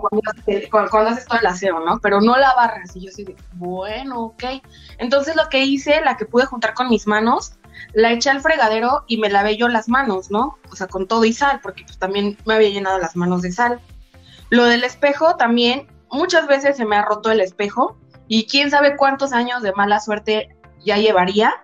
Cuando, 0.00 1.10
haces 1.10 1.26
todo 1.26 1.38
el 1.40 1.46
aseo, 1.46 1.80
¿no? 1.80 1.98
Pero 2.00 2.20
no 2.20 2.36
la 2.36 2.54
barras. 2.54 2.94
Y 2.96 3.00
yo 3.00 3.10
así 3.10 3.24
bueno, 3.54 4.20
ok. 4.20 4.44
Entonces 4.98 5.36
lo 5.36 5.48
que 5.48 5.64
hice, 5.64 6.00
la 6.02 6.16
que 6.16 6.26
pude 6.26 6.46
juntar 6.46 6.74
con 6.74 6.88
mis 6.88 7.06
manos, 7.06 7.54
la 7.92 8.12
eché 8.12 8.30
al 8.30 8.40
fregadero 8.40 9.04
y 9.06 9.18
me 9.18 9.30
lavé 9.30 9.56
yo 9.56 9.68
las 9.68 9.88
manos, 9.88 10.30
¿no? 10.30 10.58
O 10.70 10.76
sea, 10.76 10.86
con 10.86 11.06
todo 11.06 11.24
y 11.24 11.32
sal, 11.32 11.60
porque 11.62 11.84
pues 11.84 11.98
también 11.98 12.36
me 12.44 12.54
había 12.54 12.70
llenado 12.70 12.98
las 12.98 13.16
manos 13.16 13.42
de 13.42 13.52
sal. 13.52 13.80
Lo 14.50 14.64
del 14.64 14.84
espejo 14.84 15.36
también, 15.36 15.88
muchas 16.10 16.46
veces 16.46 16.76
se 16.76 16.84
me 16.84 16.96
ha 16.96 17.02
roto 17.02 17.30
el 17.30 17.40
espejo 17.40 17.96
y 18.28 18.46
quién 18.46 18.70
sabe 18.70 18.96
cuántos 18.96 19.32
años 19.32 19.62
de 19.62 19.72
mala 19.72 20.00
suerte 20.00 20.56
ya 20.84 20.96
llevaría 20.96 21.54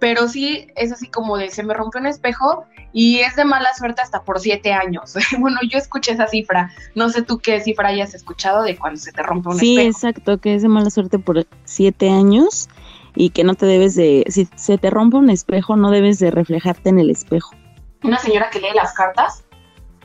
pero 0.00 0.26
sí 0.26 0.66
es 0.74 0.90
así 0.90 1.08
como 1.08 1.36
de 1.36 1.50
se 1.50 1.62
me 1.62 1.74
rompió 1.74 2.00
un 2.00 2.08
espejo 2.08 2.64
y 2.92 3.20
es 3.20 3.36
de 3.36 3.44
mala 3.44 3.72
suerte 3.74 4.02
hasta 4.02 4.22
por 4.22 4.40
siete 4.40 4.72
años. 4.72 5.14
bueno, 5.38 5.58
yo 5.68 5.78
escuché 5.78 6.12
esa 6.12 6.26
cifra, 6.26 6.70
no 6.94 7.08
sé 7.10 7.22
tú 7.22 7.38
qué 7.38 7.60
cifra 7.60 7.88
hayas 7.88 8.14
escuchado 8.14 8.62
de 8.62 8.76
cuando 8.76 9.00
se 9.00 9.12
te 9.12 9.22
rompe 9.22 9.48
un 9.48 9.54
espejo. 9.54 9.80
Sí, 9.80 9.80
exacto, 9.80 10.38
que 10.38 10.54
es 10.54 10.62
de 10.62 10.68
mala 10.68 10.90
suerte 10.90 11.18
por 11.18 11.46
siete 11.64 12.10
años 12.10 12.68
y 13.14 13.30
que 13.30 13.44
no 13.44 13.54
te 13.54 13.66
debes 13.66 13.94
de, 13.94 14.24
si 14.28 14.48
se 14.56 14.78
te 14.78 14.90
rompe 14.90 15.16
un 15.16 15.30
espejo, 15.30 15.76
no 15.76 15.90
debes 15.90 16.18
de 16.18 16.30
reflejarte 16.30 16.90
en 16.90 16.98
el 16.98 17.10
espejo. 17.10 17.54
Una 18.02 18.18
señora 18.18 18.50
que 18.50 18.60
lee 18.60 18.68
las 18.74 18.92
cartas, 18.94 19.44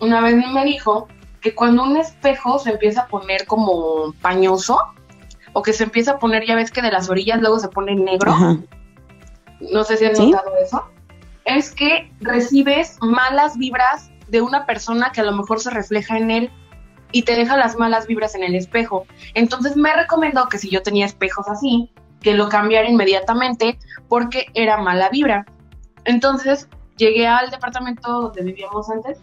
una 0.02 0.22
vez 0.22 0.36
me 0.36 0.66
dijo 0.66 1.08
que 1.42 1.54
cuando 1.54 1.84
un 1.84 1.98
espejo 1.98 2.60
se 2.60 2.72
empieza 2.72 3.02
a 3.02 3.08
poner 3.08 3.46
como 3.46 4.14
pañoso, 4.22 4.80
o 5.54 5.62
que 5.62 5.72
se 5.72 5.84
empieza 5.84 6.14
a 6.14 6.20
poner, 6.20 6.46
ya 6.46 6.56
ves 6.56 6.70
que 6.70 6.82
de 6.82 6.92
las 6.92 7.10
orillas 7.10 7.40
luego 7.40 7.60
se 7.60 7.70
pone 7.70 7.96
negro, 7.96 8.36
no 9.62 9.84
sé 9.86 9.96
si 9.96 10.06
han 10.06 10.14
notado 10.14 10.52
eso, 10.62 10.86
es 11.46 11.72
que 11.72 12.12
recibes 12.20 12.98
malas 13.02 13.58
vibras 13.58 14.12
de 14.28 14.42
una 14.42 14.66
persona 14.66 15.12
que 15.12 15.22
a 15.22 15.24
lo 15.24 15.32
mejor 15.32 15.60
se 15.60 15.70
refleja 15.70 16.18
en 16.18 16.32
él 16.32 16.52
y 17.12 17.22
te 17.24 17.36
deja 17.36 17.56
las 17.56 17.78
malas 17.78 18.08
vibras 18.08 18.36
en 18.36 18.44
el 18.44 18.56
espejo. 18.56 19.06
Entonces 19.36 19.78
me 19.78 19.94
recomendó 19.96 20.48
que 20.50 20.58
si 20.58 20.70
yo 20.70 20.82
tenía 20.82 21.06
espejos 21.06 21.48
así, 21.48 21.92
que 22.22 22.34
lo 22.34 22.50
cambiara 22.50 22.90
inmediatamente 22.90 23.78
porque 24.10 24.48
era 24.56 24.78
mala 24.78 25.10
vibra. 25.10 25.46
Entonces 26.04 26.68
llegué 26.98 27.28
al 27.28 27.52
departamento 27.52 28.22
donde 28.24 28.44
vivíamos 28.44 28.90
antes 28.90 29.20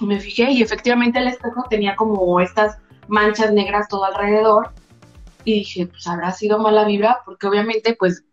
y 0.00 0.06
me 0.06 0.20
fijé 0.20 0.50
y 0.50 0.62
efectivamente 0.62 1.18
el 1.20 1.28
espejo 1.28 1.64
tenía 1.70 1.94
como 1.96 2.40
estas 2.40 2.78
manchas 3.06 3.52
negras 3.52 3.88
todo 3.88 4.04
alrededor 4.04 4.72
y 5.44 5.54
dije, 5.60 5.86
pues 5.86 6.06
habrá 6.06 6.32
sido 6.32 6.58
mala 6.58 6.84
vibra 6.84 7.20
porque 7.24 7.46
obviamente 7.46 7.96
pues 7.98 8.24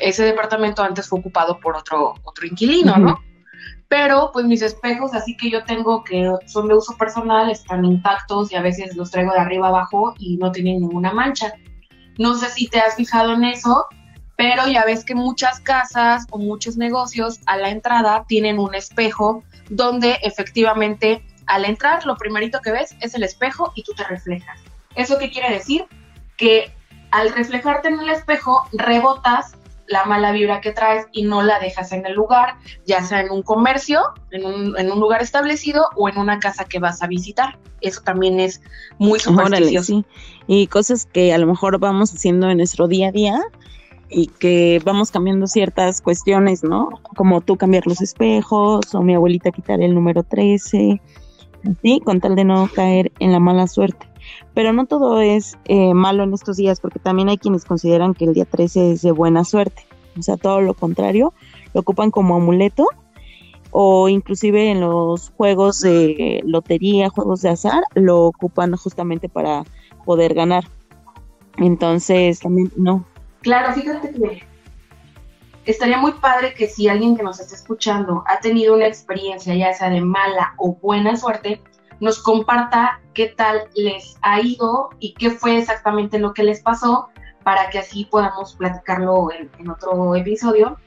ese 0.00 0.24
departamento 0.24 0.82
antes 0.82 1.08
fue 1.08 1.20
ocupado 1.20 1.58
por 1.60 1.76
otro, 1.76 2.14
otro 2.24 2.46
inquilino, 2.46 2.96
¿no? 2.96 3.20
Pero 3.88 4.30
pues 4.32 4.46
mis 4.46 4.62
espejos, 4.62 5.14
así 5.14 5.36
que 5.36 5.50
yo 5.50 5.64
tengo 5.64 6.04
que 6.04 6.30
son 6.46 6.68
de 6.68 6.74
uso 6.74 6.96
personal, 6.96 7.50
están 7.50 7.84
intactos 7.84 8.52
y 8.52 8.56
a 8.56 8.62
veces 8.62 8.96
los 8.96 9.10
traigo 9.10 9.32
de 9.32 9.40
arriba 9.40 9.68
abajo 9.68 10.14
y 10.18 10.36
no 10.36 10.52
tienen 10.52 10.80
ninguna 10.80 11.12
mancha. 11.12 11.52
No 12.18 12.36
sé 12.36 12.48
si 12.50 12.68
te 12.68 12.78
has 12.78 12.94
fijado 12.94 13.34
en 13.34 13.44
eso, 13.44 13.86
pero 14.36 14.68
ya 14.68 14.84
ves 14.84 15.04
que 15.04 15.14
muchas 15.14 15.58
casas 15.60 16.26
o 16.30 16.38
muchos 16.38 16.76
negocios 16.76 17.40
a 17.46 17.56
la 17.56 17.70
entrada 17.70 18.24
tienen 18.28 18.58
un 18.58 18.74
espejo 18.74 19.42
donde 19.70 20.18
efectivamente 20.22 21.24
al 21.46 21.64
entrar 21.64 22.06
lo 22.06 22.16
primerito 22.16 22.60
que 22.60 22.70
ves 22.70 22.94
es 23.00 23.14
el 23.14 23.24
espejo 23.24 23.72
y 23.74 23.82
tú 23.82 23.92
te 23.94 24.04
reflejas. 24.04 24.60
¿Eso 24.94 25.18
qué 25.18 25.30
quiere 25.30 25.52
decir? 25.52 25.84
Que 26.36 26.72
al 27.10 27.32
reflejarte 27.32 27.88
en 27.88 27.98
el 27.98 28.08
espejo 28.08 28.68
rebotas 28.72 29.56
la 29.90 30.04
mala 30.04 30.30
vibra 30.30 30.60
que 30.60 30.70
traes 30.70 31.06
y 31.12 31.24
no 31.24 31.42
la 31.42 31.58
dejas 31.58 31.90
en 31.92 32.06
el 32.06 32.14
lugar, 32.14 32.54
ya 32.86 33.02
sea 33.02 33.20
en 33.20 33.30
un 33.30 33.42
comercio, 33.42 34.00
en 34.30 34.46
un, 34.46 34.78
en 34.78 34.90
un 34.90 35.00
lugar 35.00 35.20
establecido 35.20 35.84
o 35.96 36.08
en 36.08 36.16
una 36.16 36.38
casa 36.38 36.64
que 36.64 36.78
vas 36.78 37.02
a 37.02 37.08
visitar. 37.08 37.58
Eso 37.80 38.00
también 38.02 38.38
es 38.38 38.62
muy 38.98 39.18
supersticioso. 39.18 39.86
sí. 39.86 40.04
Y 40.46 40.68
cosas 40.68 41.06
que 41.06 41.34
a 41.34 41.38
lo 41.38 41.46
mejor 41.46 41.78
vamos 41.78 42.14
haciendo 42.14 42.48
en 42.48 42.58
nuestro 42.58 42.86
día 42.86 43.08
a 43.08 43.12
día 43.12 43.40
y 44.08 44.28
que 44.28 44.80
vamos 44.84 45.10
cambiando 45.10 45.48
ciertas 45.48 46.00
cuestiones, 46.00 46.62
¿no? 46.62 46.90
Como 47.16 47.40
tú 47.40 47.56
cambiar 47.56 47.86
los 47.86 48.00
espejos 48.00 48.94
o 48.94 49.02
mi 49.02 49.14
abuelita 49.14 49.50
quitar 49.50 49.80
el 49.80 49.94
número 49.94 50.22
13, 50.22 51.00
así, 51.68 52.00
con 52.04 52.20
tal 52.20 52.36
de 52.36 52.44
no 52.44 52.68
caer 52.72 53.10
en 53.18 53.32
la 53.32 53.40
mala 53.40 53.66
suerte. 53.66 54.09
Pero 54.54 54.72
no 54.72 54.86
todo 54.86 55.20
es 55.20 55.58
eh, 55.66 55.94
malo 55.94 56.24
en 56.24 56.34
estos 56.34 56.56
días, 56.56 56.80
porque 56.80 56.98
también 56.98 57.28
hay 57.28 57.38
quienes 57.38 57.64
consideran 57.64 58.14
que 58.14 58.24
el 58.24 58.34
día 58.34 58.44
13 58.44 58.92
es 58.92 59.02
de 59.02 59.12
buena 59.12 59.44
suerte. 59.44 59.86
O 60.18 60.22
sea, 60.22 60.36
todo 60.36 60.60
lo 60.60 60.74
contrario, 60.74 61.32
lo 61.72 61.80
ocupan 61.80 62.10
como 62.10 62.36
amuleto 62.36 62.86
o 63.70 64.08
inclusive 64.08 64.70
en 64.70 64.80
los 64.80 65.30
juegos 65.36 65.80
de 65.80 66.42
lotería, 66.44 67.08
juegos 67.08 67.42
de 67.42 67.50
azar, 67.50 67.82
lo 67.94 68.24
ocupan 68.24 68.74
justamente 68.76 69.28
para 69.28 69.64
poder 70.04 70.34
ganar. 70.34 70.64
Entonces, 71.56 72.40
también 72.40 72.72
no. 72.76 73.04
Claro, 73.42 73.72
fíjate 73.72 74.12
que 74.12 74.42
estaría 75.64 75.98
muy 75.98 76.12
padre 76.12 76.54
que 76.54 76.68
si 76.68 76.88
alguien 76.88 77.16
que 77.16 77.22
nos 77.22 77.38
está 77.40 77.54
escuchando 77.54 78.24
ha 78.26 78.40
tenido 78.40 78.74
una 78.74 78.86
experiencia, 78.86 79.54
ya 79.54 79.72
sea 79.72 79.90
de 79.90 80.00
mala 80.00 80.54
o 80.58 80.74
buena 80.74 81.16
suerte, 81.16 81.60
nos 82.00 82.22
comparta 82.22 83.00
qué 83.14 83.26
tal 83.26 83.68
les 83.74 84.16
ha 84.22 84.40
ido 84.40 84.90
y 84.98 85.12
qué 85.14 85.30
fue 85.30 85.58
exactamente 85.58 86.18
lo 86.18 86.32
que 86.32 86.42
les 86.42 86.60
pasó 86.60 87.10
para 87.42 87.70
que 87.70 87.78
así 87.78 88.06
podamos 88.06 88.54
platicarlo 88.54 89.28
en, 89.32 89.70
otro 89.70 90.14
episodio. 90.16 90.78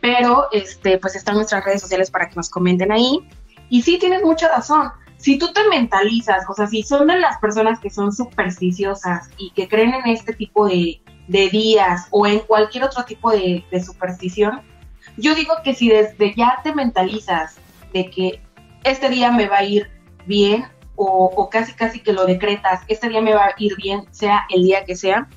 Pero 0.00 0.48
este, 0.52 0.98
pues 0.98 1.16
están 1.16 1.36
nuestras 1.36 1.64
redes 1.64 1.80
sociales 1.80 2.10
para 2.10 2.28
que 2.28 2.36
nos 2.36 2.50
comenten 2.50 2.92
ahí. 2.92 3.26
Y 3.68 3.82
sí, 3.82 3.98
tienes 3.98 4.22
mucha 4.22 4.48
razón. 4.48 4.90
Si 5.16 5.38
tú 5.38 5.52
te 5.52 5.66
mentalizas, 5.68 6.44
o 6.48 6.54
sea, 6.54 6.66
si 6.66 6.82
son 6.82 7.06
de 7.08 7.18
las 7.18 7.38
personas 7.38 7.80
que 7.80 7.90
son 7.90 8.12
supersticiosas 8.12 9.30
y 9.38 9.50
que 9.50 9.66
creen 9.66 9.94
en 9.94 10.08
este 10.08 10.32
tipo 10.34 10.68
de, 10.68 11.00
días 11.28 12.06
o 12.10 12.26
en 12.26 12.38
cualquier 12.40 12.84
otro 12.84 13.04
tipo 13.04 13.30
de, 13.32 13.64
de 13.70 13.82
superstición, 13.82 14.60
yo 15.16 15.34
digo 15.34 15.54
que 15.64 15.74
si 15.74 15.88
desde 15.88 16.34
ya 16.34 16.60
te 16.62 16.74
mentalizas 16.74 17.56
de 17.92 18.10
que 18.10 18.40
este 18.84 19.08
día 19.08 19.32
me 19.32 19.48
va 19.48 19.58
a 19.58 19.64
ir 19.64 19.95
bien 20.26 20.66
o, 20.96 21.48
casi 21.50 21.74
casi 21.74 22.00
que 22.00 22.12
lo 22.12 22.24
decretas, 22.24 22.80
este 22.88 23.08
día 23.08 23.20
me 23.20 23.34
va 23.34 23.46
a 23.46 23.54
ir 23.58 23.76
bien, 23.76 24.04
sea 24.10 24.46
el 24.48 24.62
día 24.62 24.84
que 24.84 24.96
sea, 24.96 25.28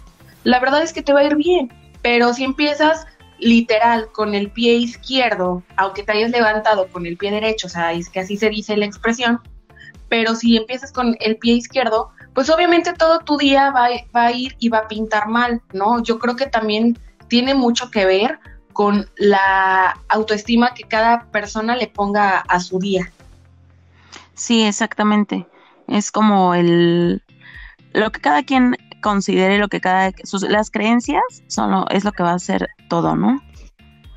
la 0.43 0.60
verdad 0.60 0.82
es 0.82 0.93
que 0.93 1.02
te 1.02 1.13
va 1.13 1.19
a 1.19 1.25
ir 1.25 1.36
bien. 1.36 1.71
Pero 2.02 2.34
si 2.34 2.45
empiezas 2.45 3.06
literal 3.39 4.10
con 4.12 4.36
el 4.36 4.52
pie 4.52 4.75
izquierdo, 4.75 5.63
aunque 5.75 6.04
te 6.04 6.13
hayas 6.13 6.32
levantado 6.32 6.88
con 6.88 7.06
el 7.06 7.17
pie 7.17 7.32
derecho, 7.32 7.67
o 7.67 7.69
sea, 7.69 7.91
es 7.91 8.10
que 8.10 8.21
así 8.21 8.38
se 8.38 8.49
dice 8.49 8.78
la 8.78 8.86
expresión, 8.86 9.41
pero 10.08 10.36
si 10.36 10.58
empiezas 10.58 10.91
con 10.91 11.15
el 11.19 11.38
pie 11.38 11.56
izquierdo, 11.56 12.10
pues 12.34 12.49
obviamente 12.49 12.93
todo 12.93 13.19
tu 13.19 13.38
día 13.38 13.71
va, 13.71 13.89
va 14.15 14.28
a 14.28 14.32
ir 14.32 14.56
y 14.60 14.69
va 14.69 14.80
a 14.80 14.88
pintar 14.88 15.28
mal, 15.28 15.62
¿no? 15.73 16.02
Yo 16.02 16.19
creo 16.19 16.36
que 16.36 16.45
también 16.45 16.97
tiene 17.28 17.54
mucho 17.54 17.91
que 17.91 18.06
ver 18.06 18.39
con 18.73 19.10
la 19.17 19.99
autoestima 20.08 20.73
que 20.73 20.84
cada 20.84 21.30
persona 21.32 21.75
le 21.75 21.88
ponga 21.88 22.39
a 22.39 22.60
su 22.60 22.80
día. 22.80 23.12
Sí, 24.39 24.63
exactamente. 24.63 25.45
Es 25.88 26.12
como 26.12 26.56
el 26.56 27.21
lo 27.91 28.12
que 28.12 28.21
cada 28.21 28.43
quien 28.43 28.78
considere, 29.02 29.58
lo 29.58 29.67
que 29.67 29.82
cada 29.82 30.13
sus, 30.23 30.43
las 30.43 30.71
creencias 30.71 31.21
son 31.47 31.86
es 31.89 32.06
lo 32.06 32.13
que 32.13 32.23
va 32.23 32.34
a 32.34 32.39
ser 32.39 32.69
todo, 32.88 33.17
¿no? 33.17 33.43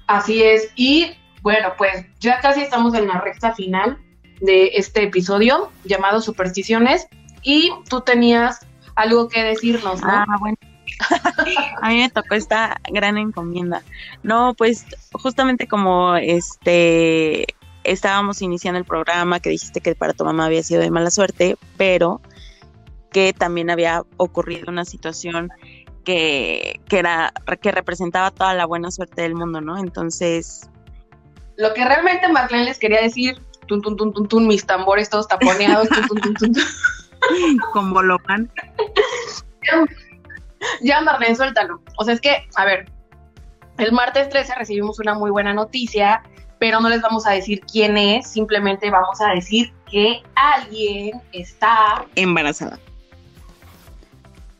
Así 0.06 0.42
es. 0.42 0.70
Y 0.76 1.10
bueno, 1.42 1.72
pues 1.76 2.06
ya 2.20 2.40
casi 2.40 2.60
estamos 2.60 2.94
en 2.94 3.08
la 3.08 3.20
recta 3.20 3.52
final 3.52 3.98
de 4.40 4.72
este 4.74 5.02
episodio 5.02 5.72
llamado 5.84 6.20
Supersticiones 6.20 7.08
y 7.42 7.72
tú 7.88 8.02
tenías 8.02 8.64
algo 8.94 9.28
que 9.28 9.42
decirnos, 9.42 10.02
¿no? 10.02 10.08
Ah, 10.08 10.36
bueno. 10.38 10.56
a 11.82 11.88
mí 11.88 11.96
me 11.96 12.10
tocó 12.10 12.36
esta 12.36 12.80
gran 12.92 13.18
encomienda. 13.18 13.82
No, 14.22 14.54
pues 14.54 14.86
justamente 15.14 15.66
como 15.66 16.14
este 16.14 17.46
estábamos 17.84 18.42
iniciando 18.42 18.78
el 18.78 18.84
programa, 18.84 19.40
que 19.40 19.50
dijiste 19.50 19.80
que 19.80 19.94
para 19.94 20.12
tu 20.12 20.24
mamá 20.24 20.46
había 20.46 20.62
sido 20.62 20.80
de 20.80 20.90
mala 20.90 21.10
suerte, 21.10 21.56
pero 21.76 22.20
que 23.10 23.32
también 23.32 23.70
había 23.70 24.02
ocurrido 24.16 24.64
una 24.68 24.84
situación 24.84 25.50
que, 26.04 26.80
que, 26.88 26.98
era, 26.98 27.32
que 27.60 27.72
representaba 27.72 28.30
toda 28.30 28.54
la 28.54 28.66
buena 28.66 28.90
suerte 28.90 29.22
del 29.22 29.34
mundo, 29.34 29.60
¿no? 29.60 29.78
Entonces, 29.78 30.68
lo 31.56 31.74
que 31.74 31.84
realmente 31.84 32.28
Marlene 32.28 32.64
les 32.64 32.78
quería 32.78 33.00
decir, 33.00 33.40
tun, 33.66 33.82
tun, 33.82 33.96
tun, 33.96 34.12
tun, 34.12 34.28
tun, 34.28 34.46
mis 34.46 34.66
tambores 34.66 35.10
todos 35.10 35.28
taponeados, 35.28 35.88
tun, 35.88 36.08
tun, 36.08 36.20
tun, 36.20 36.34
tun, 36.34 36.52
tun. 36.54 36.64
Con 37.72 37.92
bolomán. 37.92 38.50
Ya, 40.80 41.00
Marlene, 41.00 41.36
suéltalo. 41.36 41.80
O 41.98 42.04
sea, 42.04 42.14
es 42.14 42.20
que, 42.20 42.48
a 42.56 42.64
ver, 42.64 42.90
el 43.78 43.92
martes 43.92 44.28
13 44.28 44.54
recibimos 44.56 44.98
una 44.98 45.14
muy 45.14 45.30
buena 45.30 45.52
noticia, 45.52 46.22
pero 46.62 46.78
no 46.78 46.88
les 46.88 47.02
vamos 47.02 47.26
a 47.26 47.32
decir 47.32 47.60
quién 47.62 47.98
es, 47.98 48.28
simplemente 48.28 48.88
vamos 48.88 49.20
a 49.20 49.30
decir 49.30 49.72
que 49.90 50.22
alguien 50.36 51.20
está 51.32 52.06
Embarazada. 52.14 52.78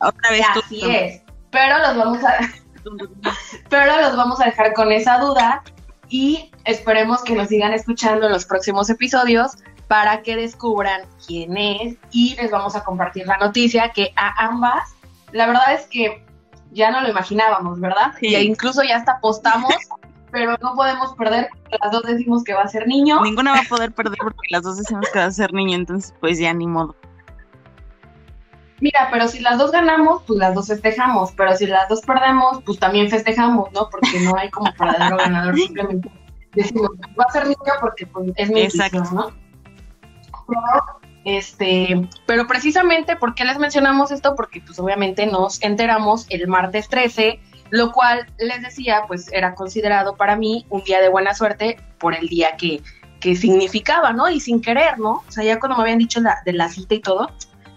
Otra 0.01 0.31
vez 0.31 0.45
tú. 0.53 0.59
Así 0.65 0.81
es. 0.83 1.21
Pero 1.49 1.77
los 1.77 1.95
vamos 1.95 2.21
a 2.25 2.39
pero 3.69 4.01
los 4.01 4.17
vamos 4.17 4.41
a 4.41 4.47
dejar 4.47 4.73
con 4.73 4.91
esa 4.91 5.17
duda 5.19 5.63
y 6.09 6.51
esperemos 6.65 7.23
que 7.23 7.35
nos 7.35 7.47
sigan 7.47 7.71
escuchando 7.71 8.25
en 8.25 8.33
los 8.33 8.43
próximos 8.43 8.89
episodios 8.89 9.51
para 9.87 10.23
que 10.23 10.35
descubran 10.35 11.03
quién 11.25 11.55
es 11.55 11.95
y 12.11 12.35
les 12.35 12.51
vamos 12.51 12.75
a 12.75 12.83
compartir 12.83 13.27
la 13.27 13.37
noticia 13.37 13.93
que 13.93 14.11
a 14.17 14.45
ambas, 14.45 14.93
la 15.31 15.47
verdad 15.47 15.73
es 15.73 15.87
que 15.87 16.21
ya 16.73 16.91
no 16.91 16.99
lo 16.99 17.07
imaginábamos, 17.07 17.79
¿verdad? 17.79 18.11
Sí. 18.19 18.27
Y 18.27 18.35
incluso 18.35 18.83
ya 18.83 18.97
hasta 18.97 19.13
apostamos, 19.13 19.73
pero 20.33 20.57
no 20.61 20.73
podemos 20.73 21.13
perder, 21.13 21.47
porque 21.51 21.77
las 21.79 21.91
dos 21.91 22.03
decimos 22.03 22.43
que 22.43 22.55
va 22.55 22.63
a 22.63 22.67
ser 22.67 22.87
niño. 22.87 23.21
Ninguna 23.21 23.53
va 23.53 23.59
a 23.59 23.69
poder 23.69 23.93
perder 23.93 24.17
porque 24.17 24.47
las 24.49 24.63
dos 24.63 24.77
decimos 24.77 25.07
que 25.13 25.19
va 25.19 25.25
a 25.25 25.31
ser 25.31 25.53
niño, 25.53 25.75
entonces 25.75 26.13
pues 26.19 26.39
ya 26.39 26.51
ni 26.53 26.65
modo. 26.65 26.95
Mira, 28.81 29.09
pero 29.11 29.27
si 29.27 29.39
las 29.39 29.59
dos 29.59 29.71
ganamos, 29.71 30.23
pues 30.27 30.39
las 30.39 30.55
dos 30.55 30.67
festejamos, 30.67 31.31
pero 31.33 31.55
si 31.55 31.67
las 31.67 31.87
dos 31.87 32.01
perdemos, 32.01 32.63
pues 32.65 32.79
también 32.79 33.09
festejamos, 33.09 33.71
¿no? 33.73 33.87
Porque 33.89 34.19
no 34.21 34.35
hay 34.35 34.49
como 34.49 34.73
verdadero 34.77 35.17
ganador, 35.17 35.55
simplemente 35.55 36.11
decimos, 36.53 36.89
va 37.17 37.25
a 37.29 37.31
ser 37.31 37.43
niño 37.43 37.73
porque 37.79 38.07
pues, 38.07 38.31
es 38.35 38.49
mi 38.49 38.61
Exacto. 38.61 38.99
decisión, 38.99 39.25
¿no? 39.27 39.43
Pero, 40.47 40.59
este, 41.25 42.09
pero 42.25 42.47
precisamente, 42.47 43.15
¿por 43.15 43.35
qué 43.35 43.45
les 43.45 43.59
mencionamos 43.59 44.11
esto? 44.11 44.35
Porque 44.35 44.61
pues 44.61 44.79
obviamente 44.79 45.27
nos 45.27 45.61
enteramos 45.61 46.25
el 46.29 46.47
martes 46.47 46.89
13, 46.89 47.39
lo 47.73 47.91
cual 47.91 48.27
les 48.37 48.61
decía, 48.61 49.01
pues 49.07 49.33
era 49.33 49.55
considerado 49.55 50.15
para 50.15 50.35
mí 50.35 50.63
un 50.69 50.83
día 50.83 51.01
de 51.01 51.09
buena 51.09 51.33
suerte 51.33 51.77
por 51.97 52.13
el 52.13 52.27
día 52.27 52.55
que, 52.55 52.83
que 53.19 53.35
significaba, 53.35 54.13
¿no? 54.13 54.29
Y 54.29 54.39
sin 54.39 54.61
querer, 54.61 54.99
¿no? 54.99 55.23
O 55.27 55.31
sea, 55.31 55.43
ya 55.43 55.59
cuando 55.59 55.77
me 55.77 55.81
habían 55.81 55.97
dicho 55.97 56.21
la, 56.21 56.37
de 56.45 56.53
la 56.53 56.69
cita 56.69 56.93
y 56.93 56.99
todo, 56.99 57.31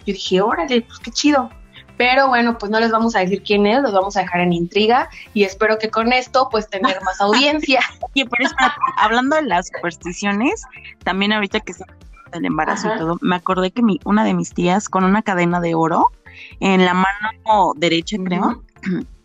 yo 0.05 0.13
dije, 0.13 0.43
órale, 0.43 0.83
pues 0.83 0.99
qué 0.99 1.11
chido. 1.11 1.49
Pero 1.97 2.29
bueno, 2.29 2.59
pues 2.59 2.71
no 2.71 2.79
les 2.79 2.91
vamos 2.91 3.17
a 3.17 3.21
decir 3.21 3.43
quién 3.43 3.67
es, 3.67 3.81
los 3.81 3.95
vamos 3.95 4.19
a 4.19 4.21
dejar 4.21 4.43
en 4.43 4.53
intriga 4.53 5.09
y 5.33 5.45
espero 5.45 5.79
que 5.79 5.89
con 5.89 6.13
esto 6.13 6.51
pues 6.51 6.69
tener 6.69 7.01
más 7.03 7.19
audiencia. 7.23 7.81
Oye, 8.15 8.27
pero 8.31 8.49
espérate, 8.51 8.77
hablando 8.99 9.37
de 9.37 9.45
las 9.45 9.69
supersticiones, 9.75 10.63
también 11.05 11.33
ahorita 11.33 11.61
que 11.61 11.73
está 11.73 11.87
el 12.33 12.45
embarazo 12.45 12.89
Ajá. 12.89 12.97
y 12.97 12.99
todo, 12.99 13.19
me 13.23 13.37
acordé 13.37 13.71
que 13.71 13.81
mi, 13.81 13.99
una 14.05 14.25
de 14.25 14.35
mis 14.35 14.53
tías 14.53 14.91
con 14.91 15.05
una 15.05 15.23
cadena 15.23 15.59
de 15.59 15.75
oro 15.75 16.13
en 16.61 16.85
la 16.85 16.93
mano 16.93 17.73
derecha, 17.77 18.19
creo, 18.23 18.63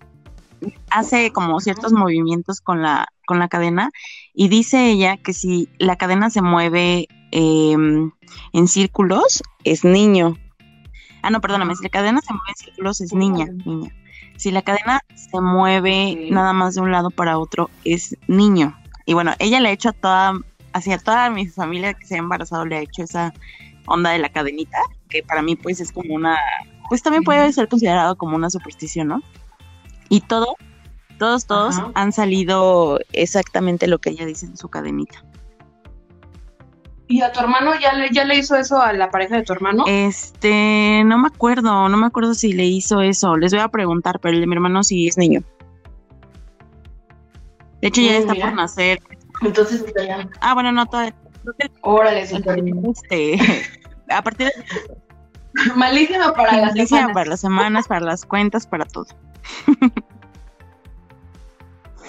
hace 0.89 1.31
como 1.31 1.59
ciertos 1.59 1.93
movimientos 1.93 2.61
con 2.61 2.81
la, 2.81 3.07
con 3.25 3.39
la 3.39 3.47
cadena 3.47 3.91
y 4.33 4.47
dice 4.47 4.89
ella 4.89 5.17
que 5.17 5.33
si 5.33 5.69
la 5.77 5.95
cadena 5.95 6.29
se 6.29 6.41
mueve 6.41 7.07
eh, 7.31 7.75
en 8.53 8.67
círculos, 8.67 9.41
es 9.63 9.83
niño. 9.83 10.37
Ah, 11.21 11.29
no, 11.29 11.41
perdóname, 11.41 11.75
si 11.75 11.83
la 11.83 11.89
cadena 11.89 12.21
se 12.21 12.33
mueve 12.33 12.49
en 12.49 12.55
círculos, 12.55 13.01
es 13.01 13.13
niña, 13.13 13.45
niña. 13.65 13.91
Si 14.37 14.51
la 14.51 14.63
cadena 14.63 15.01
se 15.13 15.39
mueve 15.39 16.29
nada 16.31 16.51
más 16.53 16.75
de 16.75 16.81
un 16.81 16.91
lado 16.91 17.11
para 17.11 17.37
otro, 17.37 17.69
es 17.83 18.17
niño. 18.27 18.75
Y 19.05 19.13
bueno, 19.13 19.33
ella 19.39 19.59
le 19.59 19.69
ha 19.69 19.71
hecho 19.71 19.89
a 19.89 19.93
toda, 19.93 20.33
hacia 20.73 20.97
toda 20.97 21.29
mi 21.29 21.47
familia 21.47 21.93
que 21.93 22.07
se 22.07 22.15
ha 22.15 22.19
embarazado, 22.19 22.65
le 22.65 22.77
ha 22.77 22.81
hecho 22.81 23.03
esa 23.03 23.33
onda 23.85 24.11
de 24.11 24.19
la 24.19 24.29
cadenita, 24.29 24.79
que 25.09 25.23
para 25.23 25.41
mí 25.41 25.55
pues 25.55 25.79
es 25.79 25.91
como 25.91 26.15
una, 26.15 26.37
pues 26.89 27.03
también 27.03 27.23
puede 27.23 27.51
ser 27.53 27.67
considerado 27.67 28.15
como 28.15 28.35
una 28.35 28.49
superstición, 28.49 29.09
¿no? 29.09 29.21
Y 30.11 30.19
todo, 30.19 30.57
todos, 31.17 31.45
todos 31.45 31.77
Ajá. 31.79 31.91
han 31.95 32.11
salido 32.11 32.99
exactamente 33.13 33.87
lo 33.87 33.99
que 33.99 34.09
ella 34.09 34.25
dice 34.25 34.45
en 34.45 34.57
su 34.57 34.67
cadenita. 34.67 35.23
¿Y 37.07 37.21
a 37.21 37.31
tu 37.31 37.39
hermano 37.39 37.71
ya 37.79 37.93
le, 37.93 38.09
ya 38.11 38.25
le 38.25 38.35
hizo 38.35 38.55
eso 38.57 38.81
a 38.81 38.91
la 38.91 39.09
pareja 39.09 39.37
de 39.37 39.43
tu 39.43 39.53
hermano? 39.53 39.85
Este, 39.87 41.01
no 41.05 41.17
me 41.17 41.27
acuerdo, 41.27 41.87
no 41.87 41.95
me 41.97 42.07
acuerdo 42.07 42.33
si 42.33 42.51
le 42.53 42.65
hizo 42.65 42.99
eso. 43.01 43.37
Les 43.37 43.53
voy 43.53 43.61
a 43.61 43.69
preguntar, 43.69 44.19
pero 44.19 44.33
el 44.35 44.41
de 44.41 44.47
mi 44.47 44.55
hermano 44.55 44.83
sí 44.83 45.07
es 45.07 45.17
niño. 45.17 45.41
De 47.81 47.87
hecho, 47.87 48.01
ya 48.01 48.11
Mm, 48.11 48.15
está 48.21 48.33
mira. 48.33 48.45
por 48.47 48.55
nacer. 48.55 48.99
Entonces, 49.41 49.85
ya. 50.05 50.29
Ah, 50.41 50.53
bueno, 50.53 50.71
no, 50.73 50.85
todavía. 50.85 51.15
órale, 51.81 52.27
súper 52.27 52.61
este, 52.89 53.37
a 54.09 54.21
partir 54.21 54.47
de 54.47 55.73
Malísima 55.75 56.33
para 56.33 56.57
las 56.57 56.73
semanas. 56.73 57.11
para 57.13 57.29
las 57.29 57.39
semanas, 57.41 57.87
para 57.87 58.05
las 58.05 58.25
cuentas, 58.25 58.67
para 58.67 58.85
todo. 58.85 59.07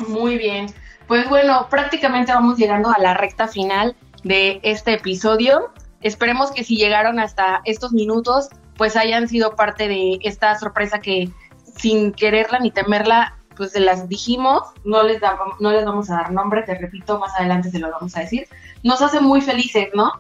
Muy 0.09 0.39
bien. 0.39 0.67
Pues 1.07 1.29
bueno, 1.29 1.67
prácticamente 1.71 2.33
vamos 2.33 2.57
llegando 2.59 2.91
a 2.91 2.99
la 2.99 3.15
recta 3.15 3.49
final 3.49 3.97
de 4.25 4.61
este 4.63 4.95
episodio. 4.95 5.73
Esperemos 6.01 6.51
que 6.53 6.65
si 6.65 6.77
llegaron 6.77 7.19
hasta 7.21 7.61
estos 7.65 7.93
minutos, 7.93 8.49
pues 8.77 8.97
hayan 8.97 9.29
sido 9.29 9.55
parte 9.55 9.89
de 9.89 10.19
esta 10.23 10.59
sorpresa 10.59 11.01
que 11.01 11.31
sin 11.77 12.13
quererla 12.13 12.59
ni 12.59 12.71
temerla, 12.71 13.37
pues 13.57 13.73
se 13.73 13.81
las 13.81 14.09
dijimos. 14.09 14.63
No 14.85 15.03
les, 15.03 15.21
da- 15.21 15.39
no 15.61 15.71
les 15.71 15.85
vamos 15.85 16.11
a 16.11 16.15
dar 16.17 16.33
nombre, 16.33 16.63
te 16.63 16.75
repito, 16.75 17.19
más 17.19 17.33
adelante 17.39 17.71
se 17.71 17.79
lo 17.79 17.91
vamos 17.91 18.17
a 18.17 18.21
decir. 18.21 18.49
Nos 18.83 19.03
hace 19.03 19.21
muy 19.21 19.41
felices, 19.41 19.89
¿no? 19.95 20.13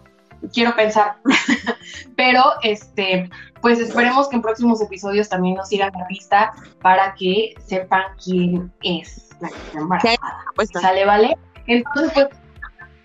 Quiero 0.52 0.74
pensar. 0.76 1.16
Pero, 2.16 2.42
este, 2.62 3.30
pues 3.62 3.78
esperemos 3.78 4.28
que 4.28 4.36
en 4.36 4.42
próximos 4.42 4.82
episodios 4.82 5.28
también 5.28 5.54
nos 5.54 5.68
sigan 5.68 5.92
la 5.96 6.06
pista 6.08 6.52
para 6.82 7.14
que 7.14 7.54
sepan 7.64 8.02
quién 8.22 8.72
es 8.82 9.30
la 9.40 9.48
que 9.48 9.56
está 9.56 9.78
embarazada. 9.78 10.44
¿Sale, 10.80 11.06
vale? 11.06 11.38
Entonces, 11.68 12.12
pues, 12.12 12.26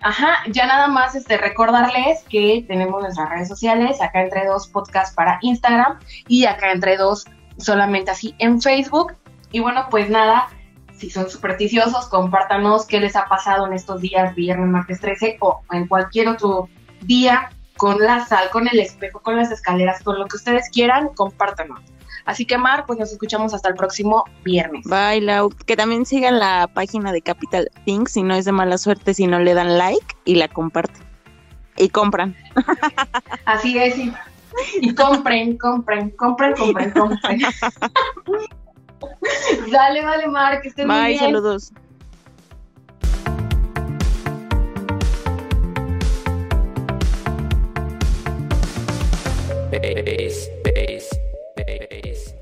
ajá, 0.02 0.40
ya 0.52 0.66
nada 0.66 0.88
más 0.88 1.14
este, 1.14 1.38
recordarles 1.38 2.24
que 2.24 2.66
tenemos 2.68 3.02
nuestras 3.02 3.30
redes 3.30 3.48
sociales, 3.48 4.02
acá 4.02 4.24
entre 4.24 4.48
dos 4.48 4.68
podcast 4.68 5.16
para 5.16 5.38
Instagram 5.44 6.00
y 6.28 6.46
acá 6.46 6.72
entre 6.72 6.98
dos 6.98 7.26
solamente 7.58 8.10
así 8.10 8.34
en 8.40 8.60
Facebook. 8.60 9.14
Y 9.52 9.60
bueno, 9.60 9.86
pues 9.92 10.10
nada, 10.10 10.50
si 10.98 11.12
son 11.12 11.30
supersticiosos, 11.30 12.08
compártanos 12.08 12.88
qué 12.88 13.00
les 13.00 13.16
ha 13.16 13.26
pasado 13.26 13.68
en 13.68 13.74
estos 13.74 14.02
días, 14.02 14.34
viernes, 14.34 14.68
martes 14.68 15.00
13 15.02 15.38
o 15.40 15.62
en 15.72 15.88
cualquier 15.88 16.30
otro 16.30 16.68
día 17.02 17.52
con 17.78 18.00
la 18.00 18.26
sal, 18.26 18.50
con 18.52 18.68
el 18.68 18.80
espejo, 18.80 19.20
con 19.22 19.38
las 19.38 19.52
escaleras, 19.52 20.02
con 20.04 20.20
lo 20.20 20.28
que 20.28 20.38
ustedes 20.38 20.70
quieran, 20.70 21.10
compártanos. 21.16 21.80
Así 22.26 22.46
que 22.46 22.58
Mar, 22.58 22.84
pues 22.86 23.00
nos 23.00 23.12
escuchamos 23.12 23.54
hasta 23.54 23.70
el 23.70 23.76
próximo 23.76 24.26
viernes. 24.44 24.86
Bye, 24.86 25.22
Lau. 25.22 25.50
Que 25.66 25.78
también 25.78 26.06
sigan 26.06 26.40
la 26.40 26.70
página 26.74 27.14
de 27.14 27.22
Capital 27.22 27.70
Things, 27.86 28.12
si 28.12 28.24
no 28.24 28.36
es 28.36 28.44
de 28.44 28.52
mala 28.52 28.78
suerte, 28.78 29.14
si 29.14 29.28
no 29.28 29.40
le 29.40 29.54
dan 29.54 29.78
like 29.78 30.16
y 30.26 30.36
la 30.36 30.50
comparten. 30.50 31.06
Y 31.78 31.90
compran. 31.90 32.36
Así 33.46 33.78
es, 33.78 33.98
y, 33.98 34.14
y 34.82 34.94
compren, 34.94 35.58
compren, 35.58 36.10
compren, 36.12 36.54
compren, 36.56 36.92
compren. 36.92 37.40
Dale, 39.72 40.04
vale, 40.04 40.28
Mar, 40.28 40.62
que 40.62 40.70
estén 40.70 40.88
muy 40.88 40.96
Bye, 40.98 41.08
bien. 41.10 41.20
saludos. 41.20 41.72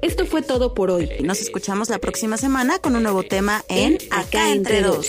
Esto 0.01 0.25
fue 0.25 0.41
todo 0.41 0.73
por 0.73 0.91
hoy. 0.91 1.09
Nos 1.23 1.41
escuchamos 1.41 1.89
la 1.89 1.99
próxima 1.99 2.38
semana 2.38 2.79
con 2.79 2.95
un 2.95 3.03
nuevo 3.03 3.23
tema 3.23 3.63
en 3.67 3.97
Acá 4.11 4.51
entre 4.51 4.81
dos. 4.81 5.07